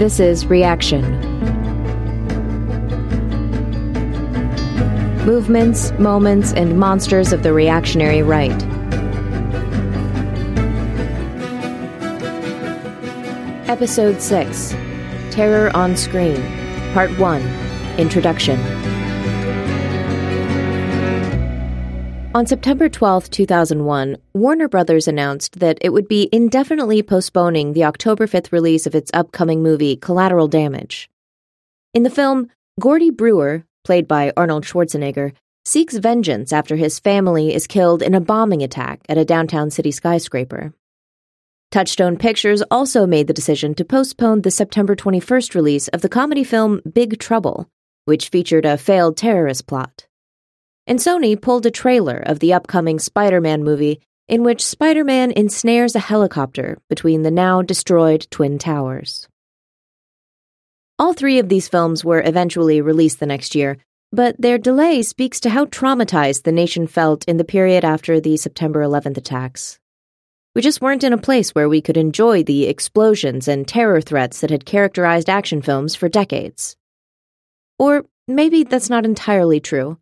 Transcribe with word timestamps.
This 0.00 0.18
is 0.18 0.46
Reaction. 0.46 1.02
Movements, 5.26 5.92
moments, 5.98 6.54
and 6.54 6.78
monsters 6.78 7.34
of 7.34 7.42
the 7.42 7.52
reactionary 7.52 8.22
right. 8.22 8.50
Episode 13.68 14.22
6 14.22 14.70
Terror 15.30 15.70
on 15.76 15.94
Screen, 15.98 16.40
Part 16.94 17.10
1 17.18 17.42
Introduction. 17.98 18.58
On 22.40 22.46
September 22.46 22.88
12, 22.88 23.28
2001, 23.28 24.16
Warner 24.32 24.66
Brothers 24.66 25.06
announced 25.06 25.60
that 25.60 25.76
it 25.82 25.92
would 25.92 26.08
be 26.08 26.30
indefinitely 26.32 27.02
postponing 27.02 27.74
the 27.74 27.84
October 27.84 28.26
5th 28.26 28.50
release 28.50 28.86
of 28.86 28.94
its 28.94 29.10
upcoming 29.12 29.62
movie 29.62 29.94
Collateral 29.94 30.48
Damage. 30.48 31.10
In 31.92 32.02
the 32.02 32.08
film, 32.08 32.48
Gordy 32.80 33.10
Brewer, 33.10 33.66
played 33.84 34.08
by 34.08 34.32
Arnold 34.38 34.64
Schwarzenegger, 34.64 35.32
seeks 35.66 35.98
vengeance 35.98 36.50
after 36.50 36.76
his 36.76 36.98
family 36.98 37.52
is 37.52 37.66
killed 37.66 38.00
in 38.00 38.14
a 38.14 38.22
bombing 38.22 38.62
attack 38.62 39.02
at 39.06 39.18
a 39.18 39.24
downtown 39.26 39.70
city 39.70 39.90
skyscraper. 39.90 40.72
Touchstone 41.70 42.16
Pictures 42.16 42.62
also 42.70 43.06
made 43.06 43.26
the 43.26 43.34
decision 43.34 43.74
to 43.74 43.84
postpone 43.84 44.40
the 44.40 44.50
September 44.50 44.96
21st 44.96 45.54
release 45.54 45.88
of 45.88 46.00
the 46.00 46.08
comedy 46.08 46.44
film 46.44 46.80
Big 46.90 47.18
Trouble, 47.18 47.68
which 48.06 48.30
featured 48.30 48.64
a 48.64 48.78
failed 48.78 49.18
terrorist 49.18 49.66
plot. 49.66 50.06
And 50.90 50.98
Sony 50.98 51.40
pulled 51.40 51.66
a 51.66 51.70
trailer 51.70 52.16
of 52.16 52.40
the 52.40 52.52
upcoming 52.52 52.98
Spider 52.98 53.40
Man 53.40 53.62
movie 53.62 54.00
in 54.26 54.42
which 54.42 54.66
Spider 54.66 55.04
Man 55.04 55.30
ensnares 55.30 55.94
a 55.94 56.00
helicopter 56.00 56.78
between 56.88 57.22
the 57.22 57.30
now 57.30 57.62
destroyed 57.62 58.26
Twin 58.32 58.58
Towers. 58.58 59.28
All 60.98 61.14
three 61.14 61.38
of 61.38 61.48
these 61.48 61.68
films 61.68 62.04
were 62.04 62.20
eventually 62.20 62.80
released 62.80 63.20
the 63.20 63.26
next 63.26 63.54
year, 63.54 63.78
but 64.10 64.34
their 64.40 64.58
delay 64.58 65.02
speaks 65.02 65.38
to 65.40 65.50
how 65.50 65.66
traumatized 65.66 66.42
the 66.42 66.50
nation 66.50 66.88
felt 66.88 67.24
in 67.26 67.36
the 67.36 67.44
period 67.44 67.84
after 67.84 68.18
the 68.18 68.36
September 68.36 68.82
11th 68.82 69.16
attacks. 69.16 69.78
We 70.56 70.60
just 70.60 70.80
weren't 70.80 71.04
in 71.04 71.12
a 71.12 71.18
place 71.18 71.50
where 71.54 71.68
we 71.68 71.80
could 71.80 71.98
enjoy 71.98 72.42
the 72.42 72.66
explosions 72.66 73.46
and 73.46 73.68
terror 73.68 74.00
threats 74.00 74.40
that 74.40 74.50
had 74.50 74.64
characterized 74.64 75.30
action 75.30 75.62
films 75.62 75.94
for 75.94 76.08
decades. 76.08 76.74
Or 77.78 78.06
maybe 78.26 78.64
that's 78.64 78.90
not 78.90 79.04
entirely 79.04 79.60
true. 79.60 79.99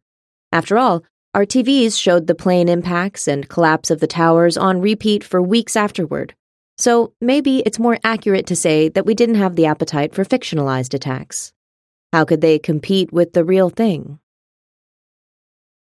After 0.52 0.78
all, 0.78 1.04
our 1.34 1.44
TVs 1.44 2.00
showed 2.00 2.26
the 2.26 2.34
plane 2.34 2.68
impacts 2.68 3.28
and 3.28 3.48
collapse 3.48 3.90
of 3.90 4.00
the 4.00 4.06
towers 4.06 4.56
on 4.56 4.80
repeat 4.80 5.22
for 5.22 5.42
weeks 5.42 5.76
afterward, 5.76 6.34
so 6.78 7.12
maybe 7.20 7.58
it's 7.66 7.78
more 7.78 7.98
accurate 8.02 8.46
to 8.46 8.56
say 8.56 8.88
that 8.88 9.04
we 9.04 9.14
didn't 9.14 9.34
have 9.34 9.56
the 9.56 9.66
appetite 9.66 10.14
for 10.14 10.24
fictionalized 10.24 10.94
attacks. 10.94 11.52
How 12.12 12.24
could 12.24 12.40
they 12.40 12.58
compete 12.58 13.12
with 13.12 13.34
the 13.34 13.44
real 13.44 13.68
thing? 13.68 14.18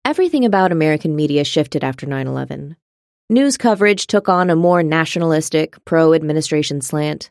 Everything 0.04 0.44
about 0.44 0.72
American 0.72 1.14
media 1.14 1.44
shifted 1.44 1.84
after 1.84 2.06
9 2.06 2.26
11. 2.26 2.76
News 3.28 3.58
coverage 3.58 4.06
took 4.06 4.26
on 4.28 4.48
a 4.48 4.56
more 4.56 4.82
nationalistic, 4.82 5.76
pro 5.84 6.14
administration 6.14 6.80
slant. 6.80 7.30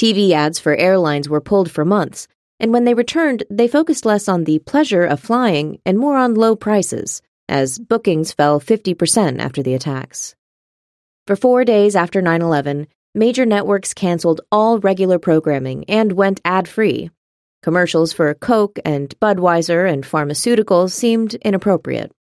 TV 0.00 0.32
ads 0.32 0.58
for 0.58 0.74
airlines 0.74 1.28
were 1.28 1.40
pulled 1.40 1.70
for 1.70 1.84
months, 1.84 2.26
and 2.58 2.72
when 2.72 2.84
they 2.84 2.94
returned, 2.94 3.44
they 3.50 3.68
focused 3.68 4.06
less 4.06 4.28
on 4.28 4.44
the 4.44 4.58
pleasure 4.60 5.04
of 5.04 5.20
flying 5.20 5.78
and 5.84 5.98
more 5.98 6.16
on 6.16 6.34
low 6.34 6.56
prices, 6.56 7.22
as 7.48 7.78
bookings 7.78 8.32
fell 8.32 8.60
50% 8.60 9.40
after 9.40 9.62
the 9.62 9.74
attacks. 9.74 10.34
For 11.26 11.36
four 11.36 11.64
days 11.64 11.96
after 11.96 12.22
9 12.22 12.40
11, 12.40 12.86
major 13.14 13.44
networks 13.44 13.94
canceled 13.94 14.40
all 14.50 14.78
regular 14.78 15.18
programming 15.18 15.84
and 15.88 16.12
went 16.12 16.40
ad 16.44 16.68
free. 16.68 17.10
Commercials 17.62 18.12
for 18.12 18.32
Coke 18.34 18.78
and 18.84 19.12
Budweiser 19.20 19.90
and 19.90 20.04
pharmaceuticals 20.04 20.92
seemed 20.92 21.34
inappropriate. 21.34 22.12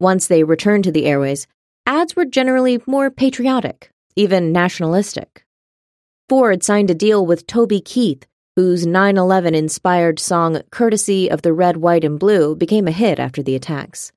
Once 0.00 0.26
they 0.26 0.44
returned 0.44 0.84
to 0.84 0.92
the 0.92 1.06
airways, 1.06 1.46
ads 1.86 2.14
were 2.14 2.24
generally 2.24 2.80
more 2.86 3.10
patriotic, 3.10 3.90
even 4.16 4.52
nationalistic. 4.52 5.44
Ford 6.28 6.62
signed 6.62 6.90
a 6.90 6.94
deal 6.94 7.24
with 7.24 7.46
Toby 7.46 7.80
Keith, 7.80 8.26
whose 8.58 8.84
9 8.84 9.16
11 9.16 9.54
inspired 9.54 10.18
song 10.18 10.60
Courtesy 10.72 11.30
of 11.30 11.42
the 11.42 11.52
Red, 11.52 11.76
White, 11.76 12.02
and 12.02 12.18
Blue 12.18 12.56
became 12.56 12.88
a 12.88 12.90
hit 12.90 13.20
after 13.20 13.40
the 13.40 13.54
attacks. 13.54 14.10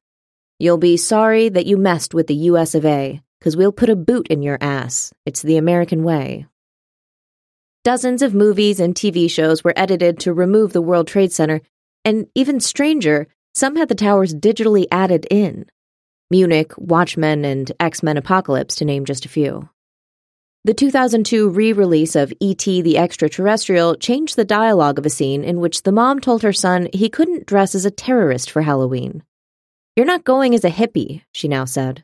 You'll 0.58 0.80
be 0.80 0.98
sorry 0.98 1.48
that 1.50 1.68
you 1.68 1.78
messed 1.78 2.16
with 2.16 2.26
the 2.26 2.50
US 2.50 2.74
of 2.74 2.84
A, 2.84 3.22
because 3.38 3.56
we'll 3.56 3.72
put 3.72 3.92
a 3.92 3.96
boot 3.96 4.28
in 4.30 4.42
your 4.42 4.58
ass. 4.60 5.14
It's 5.28 5.44
the 5.44 5.58
American 5.58 6.04
way. 6.04 6.48
Dozens 7.84 8.24
of 8.24 8.34
movies 8.34 8.80
and 8.80 8.96
TV 8.96 9.30
shows 9.30 9.64
were 9.64 9.76
edited 9.76 10.18
to 10.22 10.34
remove 10.34 10.74
the 10.74 10.82
World 10.82 11.08
Trade 11.08 11.32
Center, 11.32 11.62
and 12.04 12.26
even 12.34 12.60
stranger, 12.60 13.28
some 13.54 13.76
had 13.76 13.90
the 13.90 13.94
towers 13.94 14.34
digitally 14.34 14.88
added 14.92 15.28
in. 15.30 15.68
Munich, 16.32 16.74
Watchmen, 16.80 17.46
and 17.46 17.72
X 17.80 18.02
Men 18.02 18.18
Apocalypse, 18.18 18.74
to 18.78 18.86
name 18.86 19.06
just 19.06 19.24
a 19.24 19.30
few. 19.30 19.70
The 20.64 20.76
2002 20.76 21.50
re 21.50 21.74
release 21.74 22.16
of 22.16 22.32
E.T. 22.40 22.84
the 22.84 23.00
Extraterrestrial 23.00 23.96
changed 23.96 24.36
the 24.36 24.46
dialogue 24.46 25.00
of 25.00 25.08
a 25.08 25.10
scene 25.10 25.44
in 25.44 25.60
which 25.60 25.82
the 25.82 25.92
mom 25.92 26.20
told 26.20 26.44
her 26.44 26.54
son 26.54 26.88
he 26.94 27.10
couldn't 27.10 27.48
dress 27.48 27.74
as 27.74 27.84
a 27.84 27.90
terrorist 27.90 28.52
for 28.52 28.62
Halloween. 28.62 29.24
You're 29.96 30.06
not 30.06 30.24
going 30.24 30.54
as 30.54 30.64
a 30.64 30.70
hippie, 30.70 31.24
she 31.32 31.48
now 31.48 31.66
said. 31.66 32.04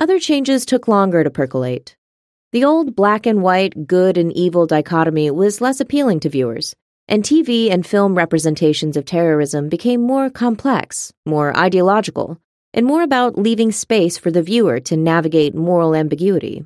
Other 0.00 0.18
changes 0.18 0.66
took 0.66 0.88
longer 0.88 1.22
to 1.22 1.30
percolate. 1.30 1.94
The 2.50 2.64
old 2.64 2.96
black 2.96 3.24
and 3.24 3.40
white, 3.40 3.86
good 3.86 4.18
and 4.18 4.32
evil 4.32 4.66
dichotomy 4.66 5.30
was 5.30 5.60
less 5.60 5.78
appealing 5.78 6.18
to 6.20 6.28
viewers, 6.28 6.74
and 7.06 7.22
TV 7.22 7.70
and 7.70 7.86
film 7.86 8.16
representations 8.16 8.96
of 8.96 9.04
terrorism 9.04 9.68
became 9.68 10.02
more 10.02 10.28
complex, 10.28 11.12
more 11.24 11.56
ideological, 11.56 12.40
and 12.74 12.84
more 12.84 13.02
about 13.02 13.38
leaving 13.38 13.70
space 13.70 14.18
for 14.18 14.32
the 14.32 14.42
viewer 14.42 14.80
to 14.80 14.96
navigate 14.96 15.54
moral 15.54 15.94
ambiguity. 15.94 16.64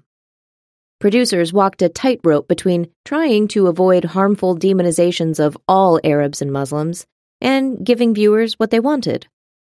Producers 1.00 1.52
walked 1.52 1.82
a 1.82 1.88
tightrope 1.88 2.48
between 2.48 2.88
trying 3.04 3.48
to 3.48 3.66
avoid 3.66 4.04
harmful 4.04 4.56
demonizations 4.56 5.38
of 5.38 5.56
all 5.68 6.00
Arabs 6.02 6.40
and 6.40 6.52
Muslims 6.52 7.06
and 7.40 7.84
giving 7.84 8.14
viewers 8.14 8.54
what 8.54 8.70
they 8.70 8.80
wanted 8.80 9.26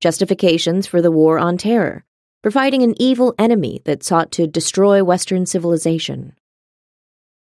justifications 0.02 0.86
for 0.86 1.02
the 1.02 1.10
war 1.10 1.40
on 1.40 1.58
terror, 1.58 2.04
providing 2.44 2.84
an 2.84 2.94
evil 3.02 3.34
enemy 3.40 3.82
that 3.86 4.04
sought 4.04 4.32
to 4.32 4.46
destroy 4.46 5.04
Western 5.04 5.46
civilization. 5.46 6.34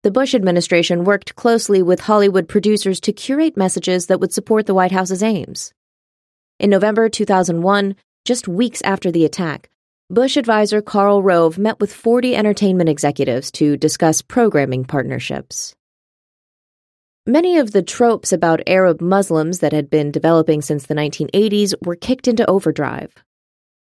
The 0.03 0.11
Bush 0.11 0.33
administration 0.33 1.03
worked 1.03 1.35
closely 1.35 1.83
with 1.83 1.99
Hollywood 2.01 2.47
producers 2.47 2.99
to 3.01 3.13
curate 3.13 3.57
messages 3.57 4.07
that 4.07 4.19
would 4.19 4.33
support 4.33 4.65
the 4.65 4.73
White 4.73 4.91
House's 4.91 5.21
aims. 5.21 5.73
In 6.59 6.69
November 6.69 7.09
2001, 7.09 7.95
just 8.23 8.47
weeks 8.47 8.81
after 8.83 9.11
the 9.11 9.25
attack, 9.25 9.69
Bush 10.11 10.37
advisor 10.37 10.83
Karl 10.83 11.23
Rove 11.23 11.57
met 11.57 11.79
with 11.79 11.91
40 11.91 12.35
entertainment 12.35 12.89
executives 12.89 13.49
to 13.53 13.75
discuss 13.75 14.21
programming 14.21 14.85
partnerships. 14.85 15.73
Many 17.25 17.57
of 17.57 17.71
the 17.71 17.81
tropes 17.81 18.31
about 18.31 18.61
Arab 18.67 19.01
Muslims 19.01 19.59
that 19.59 19.73
had 19.73 19.89
been 19.89 20.11
developing 20.11 20.61
since 20.61 20.85
the 20.85 20.93
1980s 20.93 21.73
were 21.83 21.95
kicked 21.95 22.27
into 22.27 22.47
overdrive. 22.47 23.15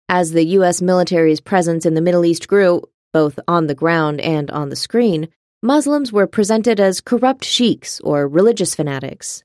As 0.08 0.32
the 0.32 0.46
U.S. 0.56 0.80
military's 0.80 1.42
presence 1.42 1.84
in 1.84 1.92
the 1.92 2.00
Middle 2.00 2.24
East 2.24 2.48
grew, 2.48 2.80
both 3.12 3.38
on 3.46 3.66
the 3.66 3.74
ground 3.74 4.18
and 4.22 4.50
on 4.50 4.70
the 4.70 4.74
screen, 4.74 5.28
Muslims 5.62 6.14
were 6.14 6.26
presented 6.26 6.80
as 6.80 7.02
corrupt 7.02 7.44
sheiks 7.44 8.00
or 8.00 8.26
religious 8.26 8.74
fanatics. 8.74 9.44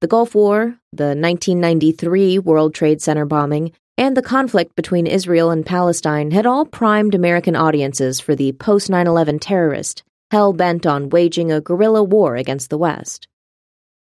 The 0.00 0.06
Gulf 0.06 0.36
War, 0.36 0.78
the 0.92 1.16
1993 1.16 2.38
World 2.38 2.74
Trade 2.76 3.02
Center 3.02 3.24
bombing, 3.24 3.72
and 3.98 4.16
the 4.16 4.22
conflict 4.22 4.76
between 4.76 5.06
Israel 5.06 5.50
and 5.50 5.64
Palestine 5.64 6.30
had 6.30 6.46
all 6.46 6.66
primed 6.66 7.14
American 7.14 7.56
audiences 7.56 8.20
for 8.20 8.34
the 8.34 8.52
post 8.52 8.90
9 8.90 9.06
11 9.06 9.38
terrorist, 9.38 10.04
hell 10.30 10.52
bent 10.52 10.86
on 10.86 11.08
waging 11.08 11.50
a 11.50 11.60
guerrilla 11.60 12.02
war 12.02 12.36
against 12.36 12.68
the 12.68 12.78
West. 12.78 13.28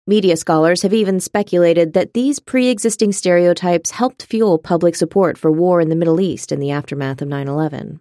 Media 0.06 0.36
scholars 0.36 0.82
have 0.82 0.94
even 0.94 1.18
speculated 1.18 1.92
that 1.92 2.14
these 2.14 2.38
pre 2.38 2.68
existing 2.68 3.12
stereotypes 3.12 3.90
helped 3.90 4.22
fuel 4.22 4.58
public 4.58 4.94
support 4.94 5.36
for 5.36 5.50
war 5.50 5.80
in 5.80 5.88
the 5.88 5.96
Middle 5.96 6.20
East 6.20 6.52
in 6.52 6.60
the 6.60 6.70
aftermath 6.70 7.20
of 7.20 7.28
9 7.28 7.48
11. 7.48 8.00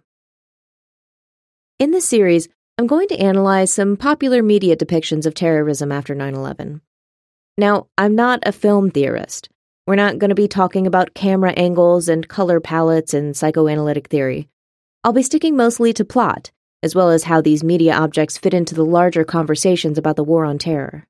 In 1.78 1.90
this 1.90 2.08
series, 2.08 2.48
I'm 2.78 2.86
going 2.86 3.08
to 3.08 3.18
analyze 3.18 3.72
some 3.72 3.96
popular 3.96 4.42
media 4.42 4.76
depictions 4.76 5.26
of 5.26 5.34
terrorism 5.34 5.90
after 5.90 6.14
9 6.14 6.34
11. 6.34 6.80
Now, 7.58 7.88
I'm 7.98 8.14
not 8.14 8.40
a 8.46 8.52
film 8.52 8.90
theorist. 8.90 9.48
We're 9.86 9.94
not 9.94 10.18
going 10.18 10.30
to 10.30 10.34
be 10.34 10.48
talking 10.48 10.84
about 10.88 11.14
camera 11.14 11.52
angles 11.52 12.08
and 12.08 12.26
color 12.26 12.58
palettes 12.58 13.14
and 13.14 13.36
psychoanalytic 13.36 14.08
theory. 14.08 14.48
I'll 15.04 15.12
be 15.12 15.22
sticking 15.22 15.56
mostly 15.56 15.92
to 15.92 16.04
plot, 16.04 16.50
as 16.82 16.96
well 16.96 17.10
as 17.10 17.22
how 17.22 17.40
these 17.40 17.62
media 17.62 17.94
objects 17.94 18.36
fit 18.36 18.52
into 18.52 18.74
the 18.74 18.84
larger 18.84 19.22
conversations 19.22 19.96
about 19.96 20.16
the 20.16 20.24
war 20.24 20.44
on 20.44 20.58
terror. 20.58 21.06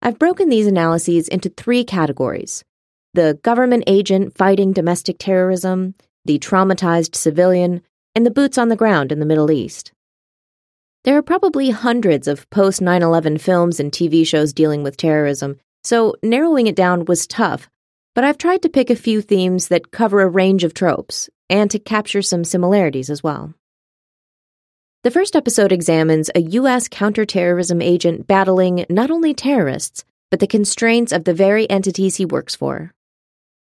I've 0.00 0.18
broken 0.18 0.48
these 0.48 0.66
analyses 0.66 1.28
into 1.28 1.50
three 1.50 1.84
categories 1.84 2.64
the 3.12 3.38
government 3.42 3.84
agent 3.86 4.34
fighting 4.34 4.72
domestic 4.72 5.16
terrorism, 5.18 5.94
the 6.24 6.38
traumatized 6.38 7.14
civilian, 7.14 7.82
and 8.14 8.24
the 8.24 8.30
boots 8.30 8.56
on 8.56 8.68
the 8.68 8.76
ground 8.76 9.12
in 9.12 9.18
the 9.18 9.26
Middle 9.26 9.50
East. 9.50 9.92
There 11.04 11.18
are 11.18 11.22
probably 11.22 11.68
hundreds 11.70 12.28
of 12.28 12.48
post 12.48 12.80
9 12.80 13.02
11 13.02 13.38
films 13.38 13.78
and 13.78 13.92
TV 13.92 14.26
shows 14.26 14.54
dealing 14.54 14.82
with 14.82 14.96
terrorism, 14.96 15.58
so 15.82 16.14
narrowing 16.22 16.66
it 16.66 16.76
down 16.76 17.04
was 17.04 17.26
tough, 17.26 17.68
but 18.14 18.24
I've 18.24 18.38
tried 18.38 18.62
to 18.62 18.68
pick 18.68 18.90
a 18.90 18.96
few 18.96 19.22
themes 19.22 19.68
that 19.68 19.90
cover 19.90 20.20
a 20.20 20.28
range 20.28 20.64
of 20.64 20.74
tropes 20.74 21.30
and 21.48 21.70
to 21.70 21.78
capture 21.78 22.22
some 22.22 22.44
similarities 22.44 23.10
as 23.10 23.22
well. 23.22 23.54
The 25.02 25.10
first 25.10 25.34
episode 25.34 25.72
examines 25.72 26.30
a 26.34 26.40
U.S. 26.40 26.88
counterterrorism 26.88 27.80
agent 27.80 28.26
battling 28.26 28.84
not 28.90 29.10
only 29.10 29.32
terrorists, 29.32 30.04
but 30.30 30.40
the 30.40 30.46
constraints 30.46 31.12
of 31.12 31.24
the 31.24 31.34
very 31.34 31.68
entities 31.70 32.16
he 32.16 32.24
works 32.26 32.54
for. 32.54 32.92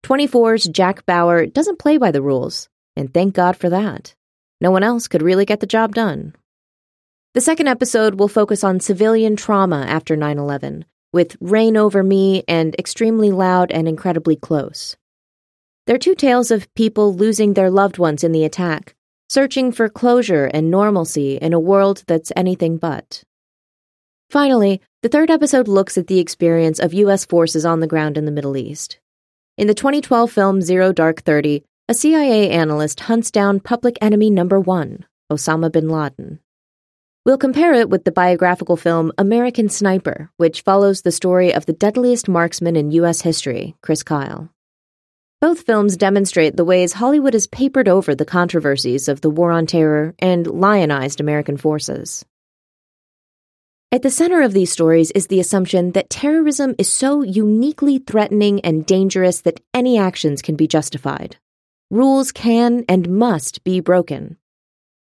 24's 0.04 0.68
Jack 0.68 1.04
Bauer 1.04 1.46
doesn't 1.46 1.80
play 1.80 1.96
by 1.96 2.12
the 2.12 2.22
rules, 2.22 2.68
and 2.94 3.12
thank 3.12 3.34
God 3.34 3.56
for 3.56 3.68
that. 3.70 4.14
No 4.60 4.70
one 4.70 4.84
else 4.84 5.08
could 5.08 5.22
really 5.22 5.44
get 5.44 5.60
the 5.60 5.66
job 5.66 5.94
done. 5.94 6.34
The 7.34 7.40
second 7.40 7.66
episode 7.66 8.18
will 8.18 8.28
focus 8.28 8.64
on 8.64 8.80
civilian 8.80 9.36
trauma 9.36 9.84
after 9.86 10.16
9 10.16 10.38
11, 10.38 10.84
with 11.16 11.34
Reign 11.40 11.78
Over 11.78 12.02
Me 12.02 12.44
and 12.46 12.76
Extremely 12.78 13.30
Loud 13.30 13.72
and 13.72 13.88
Incredibly 13.88 14.36
Close. 14.36 14.98
They're 15.86 15.96
two 15.96 16.14
tales 16.14 16.50
of 16.50 16.72
people 16.74 17.14
losing 17.14 17.54
their 17.54 17.70
loved 17.70 17.96
ones 17.96 18.22
in 18.22 18.32
the 18.32 18.44
attack, 18.44 18.94
searching 19.30 19.72
for 19.72 19.88
closure 19.88 20.44
and 20.44 20.70
normalcy 20.70 21.38
in 21.38 21.54
a 21.54 21.58
world 21.58 22.04
that's 22.06 22.32
anything 22.36 22.76
but. 22.76 23.24
Finally, 24.28 24.82
the 25.02 25.08
third 25.08 25.30
episode 25.30 25.68
looks 25.68 25.96
at 25.96 26.06
the 26.06 26.18
experience 26.18 26.78
of 26.78 26.92
U.S. 26.92 27.24
forces 27.24 27.64
on 27.64 27.80
the 27.80 27.86
ground 27.86 28.18
in 28.18 28.26
the 28.26 28.30
Middle 28.30 28.58
East. 28.58 28.98
In 29.56 29.68
the 29.68 29.74
2012 29.74 30.30
film 30.30 30.60
Zero 30.60 30.92
Dark 30.92 31.22
Thirty, 31.22 31.64
a 31.88 31.94
CIA 31.94 32.50
analyst 32.50 33.00
hunts 33.00 33.30
down 33.30 33.60
public 33.60 33.96
enemy 34.02 34.28
number 34.28 34.60
one, 34.60 35.06
Osama 35.32 35.72
bin 35.72 35.88
Laden. 35.88 36.40
We'll 37.26 37.38
compare 37.38 37.74
it 37.74 37.90
with 37.90 38.04
the 38.04 38.12
biographical 38.12 38.76
film 38.76 39.10
American 39.18 39.68
Sniper, 39.68 40.30
which 40.36 40.60
follows 40.60 41.02
the 41.02 41.10
story 41.10 41.52
of 41.52 41.66
the 41.66 41.72
deadliest 41.72 42.28
marksman 42.28 42.76
in 42.76 42.92
U.S. 42.92 43.20
history, 43.20 43.74
Chris 43.82 44.04
Kyle. 44.04 44.48
Both 45.40 45.62
films 45.62 45.96
demonstrate 45.96 46.56
the 46.56 46.64
ways 46.64 46.92
Hollywood 46.92 47.32
has 47.32 47.48
papered 47.48 47.88
over 47.88 48.14
the 48.14 48.24
controversies 48.24 49.08
of 49.08 49.22
the 49.22 49.28
War 49.28 49.50
on 49.50 49.66
Terror 49.66 50.14
and 50.20 50.46
lionized 50.46 51.20
American 51.20 51.56
forces. 51.56 52.24
At 53.90 54.02
the 54.02 54.10
center 54.12 54.42
of 54.42 54.52
these 54.52 54.70
stories 54.70 55.10
is 55.10 55.26
the 55.26 55.40
assumption 55.40 55.90
that 55.92 56.08
terrorism 56.08 56.76
is 56.78 56.88
so 56.88 57.22
uniquely 57.22 57.98
threatening 57.98 58.60
and 58.60 58.86
dangerous 58.86 59.40
that 59.40 59.58
any 59.74 59.98
actions 59.98 60.42
can 60.42 60.54
be 60.54 60.68
justified. 60.68 61.38
Rules 61.90 62.30
can 62.30 62.84
and 62.88 63.08
must 63.08 63.64
be 63.64 63.80
broken. 63.80 64.36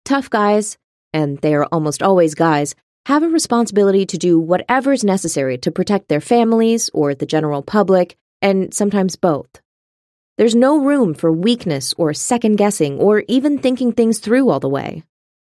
Tough 0.06 0.30
guys, 0.30 0.78
and 1.16 1.38
they 1.38 1.56
are 1.56 1.66
almost 1.72 2.04
always 2.04 2.36
guys, 2.36 2.76
have 3.06 3.24
a 3.24 3.30
responsibility 3.30 4.06
to 4.06 4.18
do 4.18 4.38
whatever 4.38 4.92
is 4.92 5.06
necessary 5.06 5.58
to 5.60 5.72
protect 5.72 6.10
their 6.10 6.20
families 6.20 6.90
or 6.94 7.16
the 7.16 7.26
general 7.26 7.62
public, 7.62 8.18
and 8.42 8.74
sometimes 8.74 9.16
both. 9.16 9.62
There's 10.38 10.56
no 10.56 10.78
room 10.78 11.14
for 11.14 11.32
weakness 11.32 11.94
or 11.98 12.14
second 12.14 12.58
guessing 12.58 13.00
or 13.00 13.24
even 13.30 13.60
thinking 13.60 13.94
things 13.94 14.20
through 14.20 14.50
all 14.50 14.60
the 14.60 14.68
way. 14.68 15.04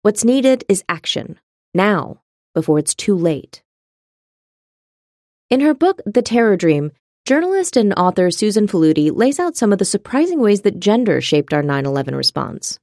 What's 0.01 0.25
needed 0.25 0.65
is 0.68 0.83
action, 0.89 1.39
now, 1.74 2.19
before 2.54 2.77
it's 2.77 2.94
too 2.94 3.15
late. 3.15 3.63
In 5.50 5.62
her 5.62 5.74
book, 5.74 6.01
The 6.06 6.21
Terror 6.21 6.57
Dream, 6.57 6.92
journalist 7.25 7.77
and 7.77 7.94
author 7.94 8.31
Susan 8.31 8.68
Faludi 8.68 9.15
lays 9.15 9.39
out 9.39 9.56
some 9.56 9.71
of 9.71 9.80
the 9.80 9.86
surprising 9.86 10.42
ways 10.42 10.63
that 10.63 10.81
gender 10.81 11.21
shaped 11.21 11.54
our 11.54 11.63
9 11.63 11.86
11 11.86 12.15
response. 12.15 12.80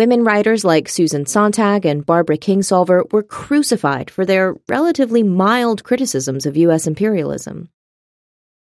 Women 0.00 0.24
writers 0.24 0.64
like 0.64 0.88
Susan 0.88 1.26
Sontag 1.26 1.84
and 1.84 2.06
Barbara 2.06 2.38
Kingsolver 2.38 3.12
were 3.12 3.22
crucified 3.22 4.10
for 4.10 4.24
their 4.24 4.56
relatively 4.66 5.22
mild 5.22 5.84
criticisms 5.84 6.46
of 6.46 6.56
U.S. 6.56 6.86
imperialism. 6.86 7.68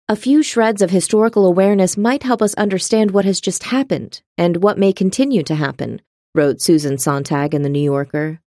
A 0.09 0.17
few 0.17 0.43
shreds 0.43 0.83
of 0.83 0.91
historical 0.91 1.47
awareness 1.47 1.97
might 1.97 2.25
help 2.25 2.43
us 2.43 2.55
understand 2.55 3.13
what 3.13 3.25
has 3.25 3.41
just 3.41 3.63
happened 3.63 4.21
and 4.37 4.65
what 4.65 4.81
may 4.81 4.93
continue 4.93 5.45
to 5.45 5.55
happen, 5.55 6.03
wrote 6.35 6.61
Susan 6.61 6.99
Sontag 6.99 7.55
in 7.55 7.63
The 7.63 7.69
New 7.69 7.85
Yorker. 7.85 8.41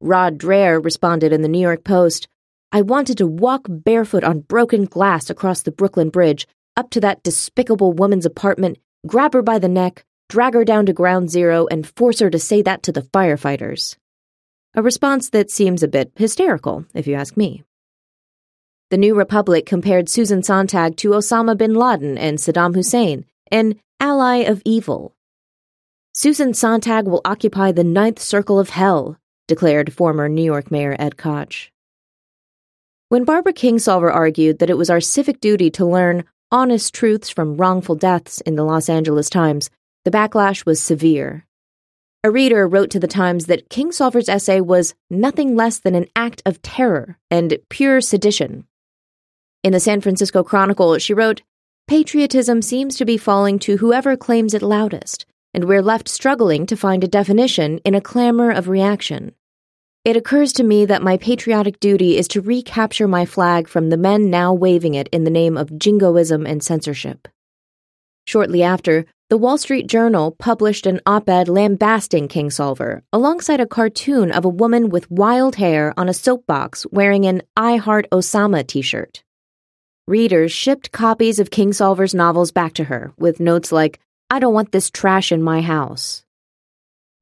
Rod 0.00 0.38
Dreher 0.38 0.80
responded 0.84 1.32
in 1.32 1.42
The 1.42 1.48
New 1.48 1.58
York 1.58 1.82
Post 1.82 2.28
I 2.70 2.82
wanted 2.82 3.18
to 3.18 3.26
walk 3.26 3.66
barefoot 3.68 4.22
on 4.22 4.42
broken 4.42 4.84
glass 4.84 5.30
across 5.30 5.62
the 5.62 5.72
Brooklyn 5.72 6.10
Bridge, 6.10 6.46
up 6.76 6.90
to 6.90 7.00
that 7.00 7.24
despicable 7.24 7.92
woman's 7.92 8.24
apartment, 8.24 8.78
grab 9.04 9.32
her 9.32 9.42
by 9.42 9.58
the 9.58 9.68
neck, 9.68 10.04
drag 10.30 10.54
her 10.54 10.64
down 10.64 10.86
to 10.86 10.92
ground 10.94 11.28
zero, 11.28 11.66
and 11.70 11.86
force 11.86 12.20
her 12.20 12.30
to 12.30 12.38
say 12.38 12.62
that 12.62 12.82
to 12.84 12.92
the 12.92 13.02
firefighters. 13.02 13.96
A 14.74 14.82
response 14.82 15.28
that 15.30 15.50
seems 15.50 15.82
a 15.82 15.88
bit 15.88 16.12
hysterical, 16.14 16.86
if 16.94 17.06
you 17.06 17.14
ask 17.14 17.36
me. 17.36 17.64
The 18.90 18.96
New 18.96 19.14
Republic 19.14 19.66
compared 19.66 20.08
Susan 20.08 20.42
Sontag 20.42 20.96
to 20.98 21.10
Osama 21.10 21.58
bin 21.58 21.74
Laden 21.74 22.16
and 22.16 22.38
Saddam 22.38 22.74
Hussein, 22.74 23.24
an 23.50 23.80
ally 23.98 24.36
of 24.36 24.62
evil. 24.64 25.14
Susan 26.14 26.54
Sontag 26.54 27.06
will 27.06 27.20
occupy 27.24 27.72
the 27.72 27.84
ninth 27.84 28.20
circle 28.20 28.58
of 28.58 28.70
hell, 28.70 29.18
declared 29.48 29.92
former 29.92 30.28
New 30.28 30.44
York 30.44 30.70
Mayor 30.70 30.96
Ed 30.98 31.16
Koch. 31.16 31.70
When 33.08 33.24
Barbara 33.24 33.52
Kingsolver 33.52 34.12
argued 34.12 34.60
that 34.60 34.70
it 34.70 34.78
was 34.78 34.90
our 34.90 35.00
civic 35.00 35.40
duty 35.40 35.70
to 35.72 35.84
learn 35.84 36.24
honest 36.52 36.94
truths 36.94 37.28
from 37.28 37.56
wrongful 37.56 37.96
deaths 37.96 38.40
in 38.42 38.54
the 38.54 38.64
Los 38.64 38.88
Angeles 38.88 39.28
Times, 39.28 39.70
the 40.04 40.10
backlash 40.10 40.64
was 40.64 40.82
severe. 40.82 41.46
A 42.22 42.30
reader 42.30 42.68
wrote 42.68 42.90
to 42.90 43.00
the 43.00 43.06
Times 43.06 43.46
that 43.46 43.68
Kingsolver's 43.70 44.28
essay 44.28 44.60
was 44.60 44.94
nothing 45.08 45.56
less 45.56 45.78
than 45.78 45.94
an 45.94 46.06
act 46.14 46.42
of 46.44 46.60
terror 46.62 47.18
and 47.30 47.58
pure 47.68 48.00
sedition. 48.00 48.66
In 49.62 49.72
the 49.72 49.80
San 49.80 50.00
Francisco 50.00 50.42
Chronicle, 50.42 50.98
she 50.98 51.14
wrote, 51.14 51.42
Patriotism 51.86 52.62
seems 52.62 52.96
to 52.96 53.04
be 53.04 53.16
falling 53.16 53.58
to 53.60 53.78
whoever 53.78 54.16
claims 54.16 54.54
it 54.54 54.62
loudest, 54.62 55.26
and 55.52 55.64
we're 55.64 55.82
left 55.82 56.08
struggling 56.08 56.64
to 56.66 56.76
find 56.76 57.02
a 57.02 57.08
definition 57.08 57.78
in 57.78 57.94
a 57.94 58.00
clamor 58.00 58.50
of 58.50 58.68
reaction. 58.68 59.34
It 60.04 60.16
occurs 60.16 60.54
to 60.54 60.62
me 60.62 60.86
that 60.86 61.02
my 61.02 61.18
patriotic 61.18 61.78
duty 61.78 62.16
is 62.16 62.28
to 62.28 62.40
recapture 62.40 63.06
my 63.06 63.26
flag 63.26 63.68
from 63.68 63.90
the 63.90 63.98
men 63.98 64.30
now 64.30 64.54
waving 64.54 64.94
it 64.94 65.08
in 65.08 65.24
the 65.24 65.30
name 65.30 65.58
of 65.58 65.78
jingoism 65.78 66.46
and 66.46 66.62
censorship. 66.62 67.28
Shortly 68.26 68.62
after, 68.62 69.06
the 69.28 69.38
Wall 69.38 69.58
Street 69.58 69.86
Journal 69.86 70.32
published 70.32 70.86
an 70.86 71.00
op 71.06 71.28
ed 71.28 71.48
lambasting 71.48 72.26
Kingsolver 72.28 73.02
alongside 73.12 73.60
a 73.60 73.66
cartoon 73.66 74.32
of 74.32 74.44
a 74.44 74.48
woman 74.48 74.90
with 74.90 75.10
wild 75.10 75.54
hair 75.54 75.94
on 75.96 76.08
a 76.08 76.14
soapbox 76.14 76.84
wearing 76.90 77.26
an 77.26 77.42
I 77.56 77.76
Heart 77.76 78.08
Osama 78.10 78.66
t 78.66 78.82
shirt. 78.82 79.22
Readers 80.08 80.50
shipped 80.50 80.90
copies 80.90 81.38
of 81.38 81.50
Kingsolver's 81.50 82.14
novels 82.14 82.50
back 82.50 82.74
to 82.74 82.84
her 82.84 83.12
with 83.16 83.38
notes 83.38 83.70
like, 83.70 84.00
I 84.28 84.40
don't 84.40 84.54
want 84.54 84.72
this 84.72 84.90
trash 84.90 85.30
in 85.30 85.42
my 85.42 85.60
house. 85.60 86.24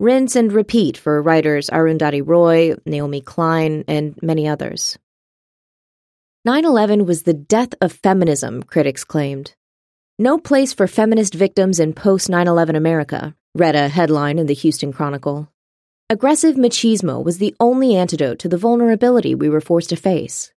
Rinse 0.00 0.36
and 0.36 0.52
repeat 0.52 0.96
for 0.96 1.20
writers 1.20 1.68
Arundhati 1.68 2.22
Roy, 2.24 2.76
Naomi 2.86 3.20
Klein, 3.20 3.84
and 3.88 4.18
many 4.22 4.48
others. 4.48 4.96
9 6.44 6.64
11 6.64 7.04
was 7.04 7.24
the 7.24 7.34
death 7.34 7.74
of 7.82 7.92
feminism, 7.92 8.62
critics 8.62 9.04
claimed. 9.04 9.54
No 10.20 10.36
place 10.36 10.72
for 10.72 10.88
feminist 10.88 11.32
victims 11.32 11.78
in 11.78 11.92
post 11.92 12.28
9 12.28 12.48
11 12.48 12.74
America, 12.74 13.36
read 13.54 13.76
a 13.76 13.86
headline 13.86 14.40
in 14.40 14.46
the 14.46 14.54
Houston 14.54 14.92
Chronicle. 14.92 15.48
Aggressive 16.10 16.56
machismo 16.56 17.22
was 17.22 17.38
the 17.38 17.54
only 17.60 17.94
antidote 17.94 18.40
to 18.40 18.48
the 18.48 18.58
vulnerability 18.58 19.36
we 19.36 19.48
were 19.48 19.60
forced 19.60 19.90
to 19.90 19.96
face. 19.96 20.52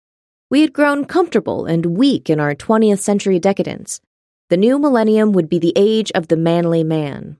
We 0.49 0.61
had 0.61 0.73
grown 0.73 1.07
comfortable 1.07 1.67
and 1.67 1.99
weak 1.99 2.31
in 2.31 2.39
our 2.39 2.55
20th 2.55 3.01
century 3.01 3.41
decadence. 3.41 4.01
The 4.49 4.57
new 4.57 4.79
millennium 4.79 5.33
would 5.33 5.49
be 5.49 5.59
the 5.59 5.73
age 5.75 6.13
of 6.15 6.29
the 6.29 6.37
manly 6.37 6.85
man. 6.85 7.39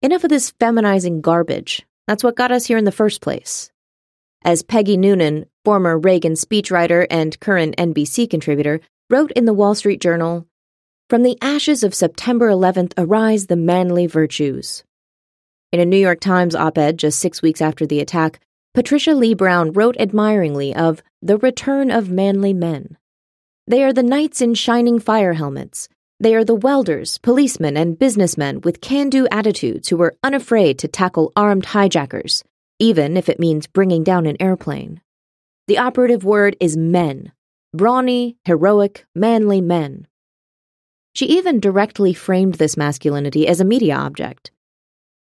Enough 0.00 0.24
of 0.24 0.30
this 0.30 0.52
feminizing 0.52 1.20
garbage. 1.20 1.82
That's 2.06 2.24
what 2.24 2.36
got 2.36 2.52
us 2.52 2.64
here 2.64 2.78
in 2.78 2.86
the 2.86 2.90
first 2.90 3.20
place. 3.20 3.70
As 4.42 4.62
Peggy 4.62 4.96
Noonan, 4.96 5.44
former 5.66 5.98
Reagan 5.98 6.36
speechwriter 6.36 7.06
and 7.10 7.38
current 7.38 7.76
NBC 7.76 8.30
contributor, 8.30 8.80
wrote 9.10 9.30
in 9.32 9.44
the 9.44 9.52
Wall 9.52 9.74
Street 9.74 10.00
Journal, 10.00 10.46
from 11.10 11.24
the 11.24 11.36
ashes 11.42 11.82
of 11.82 11.92
September 11.92 12.48
11th 12.48 12.92
arise 12.96 13.48
the 13.48 13.56
manly 13.56 14.06
virtues. 14.06 14.84
In 15.72 15.80
a 15.80 15.84
New 15.84 15.96
York 15.96 16.20
Times 16.20 16.54
op 16.54 16.78
ed 16.78 17.00
just 17.00 17.18
six 17.18 17.42
weeks 17.42 17.60
after 17.60 17.84
the 17.84 17.98
attack, 17.98 18.38
Patricia 18.74 19.12
Leigh 19.12 19.34
Brown 19.34 19.72
wrote 19.72 19.96
admiringly 19.98 20.72
of 20.72 21.02
the 21.20 21.36
return 21.38 21.90
of 21.90 22.12
manly 22.12 22.54
men. 22.54 22.96
They 23.66 23.82
are 23.82 23.92
the 23.92 24.04
knights 24.04 24.40
in 24.40 24.54
shining 24.54 25.00
fire 25.00 25.32
helmets. 25.32 25.88
They 26.20 26.36
are 26.36 26.44
the 26.44 26.54
welders, 26.54 27.18
policemen, 27.18 27.76
and 27.76 27.98
businessmen 27.98 28.60
with 28.60 28.80
can 28.80 29.10
do 29.10 29.26
attitudes 29.32 29.88
who 29.88 30.00
are 30.02 30.16
unafraid 30.22 30.78
to 30.78 30.86
tackle 30.86 31.32
armed 31.34 31.66
hijackers, 31.66 32.44
even 32.78 33.16
if 33.16 33.28
it 33.28 33.40
means 33.40 33.66
bringing 33.66 34.04
down 34.04 34.26
an 34.26 34.36
airplane. 34.38 35.00
The 35.66 35.78
operative 35.78 36.22
word 36.22 36.56
is 36.60 36.76
men 36.76 37.32
brawny, 37.74 38.36
heroic, 38.44 39.06
manly 39.16 39.60
men. 39.60 40.06
She 41.14 41.26
even 41.26 41.60
directly 41.60 42.14
framed 42.14 42.54
this 42.54 42.76
masculinity 42.76 43.46
as 43.46 43.60
a 43.60 43.64
media 43.64 43.96
object. 43.96 44.50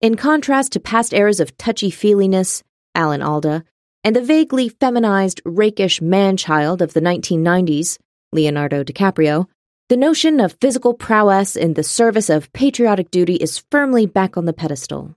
In 0.01 0.17
contrast 0.17 0.73
to 0.73 0.81
past 0.81 1.13
eras 1.13 1.41
of 1.41 1.57
touchy 1.57 1.91
feeliness, 1.91 2.63
Alan 2.95 3.23
Alda, 3.23 3.65
and 4.05 4.17
the 4.17 4.23
vaguely 4.23 4.69
feminized, 4.69 5.41
rakish 5.45 6.01
man 6.01 6.37
child 6.37 6.83
of 6.83 6.93
the 6.93 7.01
1990s, 7.01 7.99
Leonardo 8.33 8.83
DiCaprio, 8.83 9.47
the 9.89 9.97
notion 9.97 10.41
of 10.41 10.57
physical 10.61 10.95
prowess 10.95 11.55
in 11.55 11.75
the 11.75 11.83
service 11.83 12.31
of 12.31 12.53
patriotic 12.53 13.11
duty 13.11 13.35
is 13.37 13.63
firmly 13.71 14.07
back 14.07 14.37
on 14.37 14.45
the 14.45 14.53
pedestal. 14.53 15.15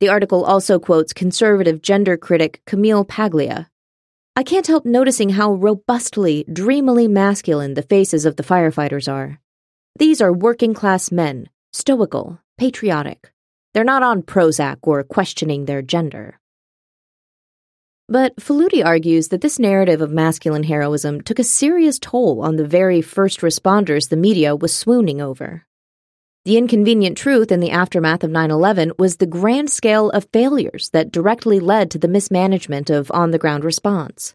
The 0.00 0.08
article 0.08 0.44
also 0.44 0.78
quotes 0.78 1.12
conservative 1.12 1.82
gender 1.82 2.16
critic 2.16 2.62
Camille 2.66 3.04
Paglia. 3.04 3.68
I 4.34 4.42
can't 4.42 4.66
help 4.66 4.86
noticing 4.86 5.30
how 5.30 5.52
robustly, 5.52 6.44
dreamily 6.50 7.08
masculine 7.08 7.74
the 7.74 7.82
faces 7.82 8.24
of 8.24 8.36
the 8.36 8.42
firefighters 8.42 9.12
are. 9.12 9.38
These 9.96 10.22
are 10.22 10.32
working 10.32 10.72
class 10.72 11.12
men, 11.12 11.48
stoical, 11.72 12.40
patriotic. 12.56 13.32
They're 13.74 13.84
not 13.84 14.02
on 14.02 14.22
Prozac 14.22 14.78
or 14.82 15.02
questioning 15.02 15.66
their 15.66 15.82
gender. 15.82 16.38
But 18.08 18.36
Faludi 18.36 18.84
argues 18.84 19.28
that 19.28 19.42
this 19.42 19.58
narrative 19.58 20.00
of 20.00 20.10
masculine 20.10 20.64
heroism 20.64 21.20
took 21.20 21.38
a 21.38 21.44
serious 21.44 21.98
toll 21.98 22.42
on 22.42 22.56
the 22.56 22.66
very 22.66 23.00
first 23.00 23.40
responders 23.40 24.08
the 24.08 24.16
media 24.16 24.56
was 24.56 24.74
swooning 24.74 25.20
over. 25.20 25.66
The 26.44 26.56
inconvenient 26.56 27.16
truth 27.16 27.52
in 27.52 27.60
the 27.60 27.70
aftermath 27.70 28.24
of 28.24 28.30
9 28.30 28.50
11 28.50 28.92
was 28.98 29.16
the 29.16 29.26
grand 29.26 29.70
scale 29.70 30.10
of 30.10 30.26
failures 30.32 30.90
that 30.92 31.12
directly 31.12 31.60
led 31.60 31.90
to 31.92 31.98
the 31.98 32.08
mismanagement 32.08 32.90
of 32.90 33.10
on 33.12 33.30
the 33.30 33.38
ground 33.38 33.64
response. 33.64 34.34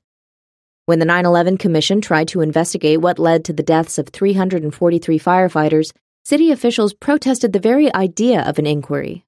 When 0.88 1.00
the 1.00 1.06
9 1.06 1.26
11 1.26 1.58
Commission 1.58 2.00
tried 2.00 2.30
to 2.30 2.40
investigate 2.40 3.02
what 3.02 3.20
led 3.20 3.44
to 3.44 3.52
the 3.52 3.62
deaths 3.62 3.98
of 3.98 4.08
343 4.08 5.20
firefighters, 5.20 5.92
city 6.24 6.50
officials 6.50 6.94
protested 6.94 7.52
the 7.52 7.60
very 7.60 7.94
idea 7.94 8.42
of 8.44 8.58
an 8.58 8.66
inquiry. 8.66 9.26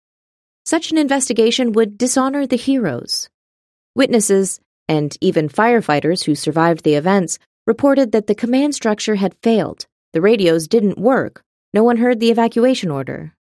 Such 0.63 0.89
an 0.89 0.97
investigation 0.97 1.73
would 1.73 1.97
dishonor 1.97 2.47
the 2.47 2.55
heroes. 2.55 3.27
Witnesses, 3.93 4.61
and 4.87 5.17
even 5.19 5.49
firefighters 5.49 6.23
who 6.23 6.33
survived 6.33 6.85
the 6.85 6.95
events, 6.95 7.39
reported 7.67 8.13
that 8.13 8.27
the 8.27 8.35
command 8.35 8.73
structure 8.73 9.15
had 9.15 9.35
failed, 9.43 9.85
the 10.13 10.21
radios 10.21 10.65
didn't 10.65 10.97
work, 10.97 11.43
no 11.73 11.83
one 11.83 11.97
heard 11.97 12.21
the 12.21 12.31
evacuation 12.31 12.89
order. 12.89 13.33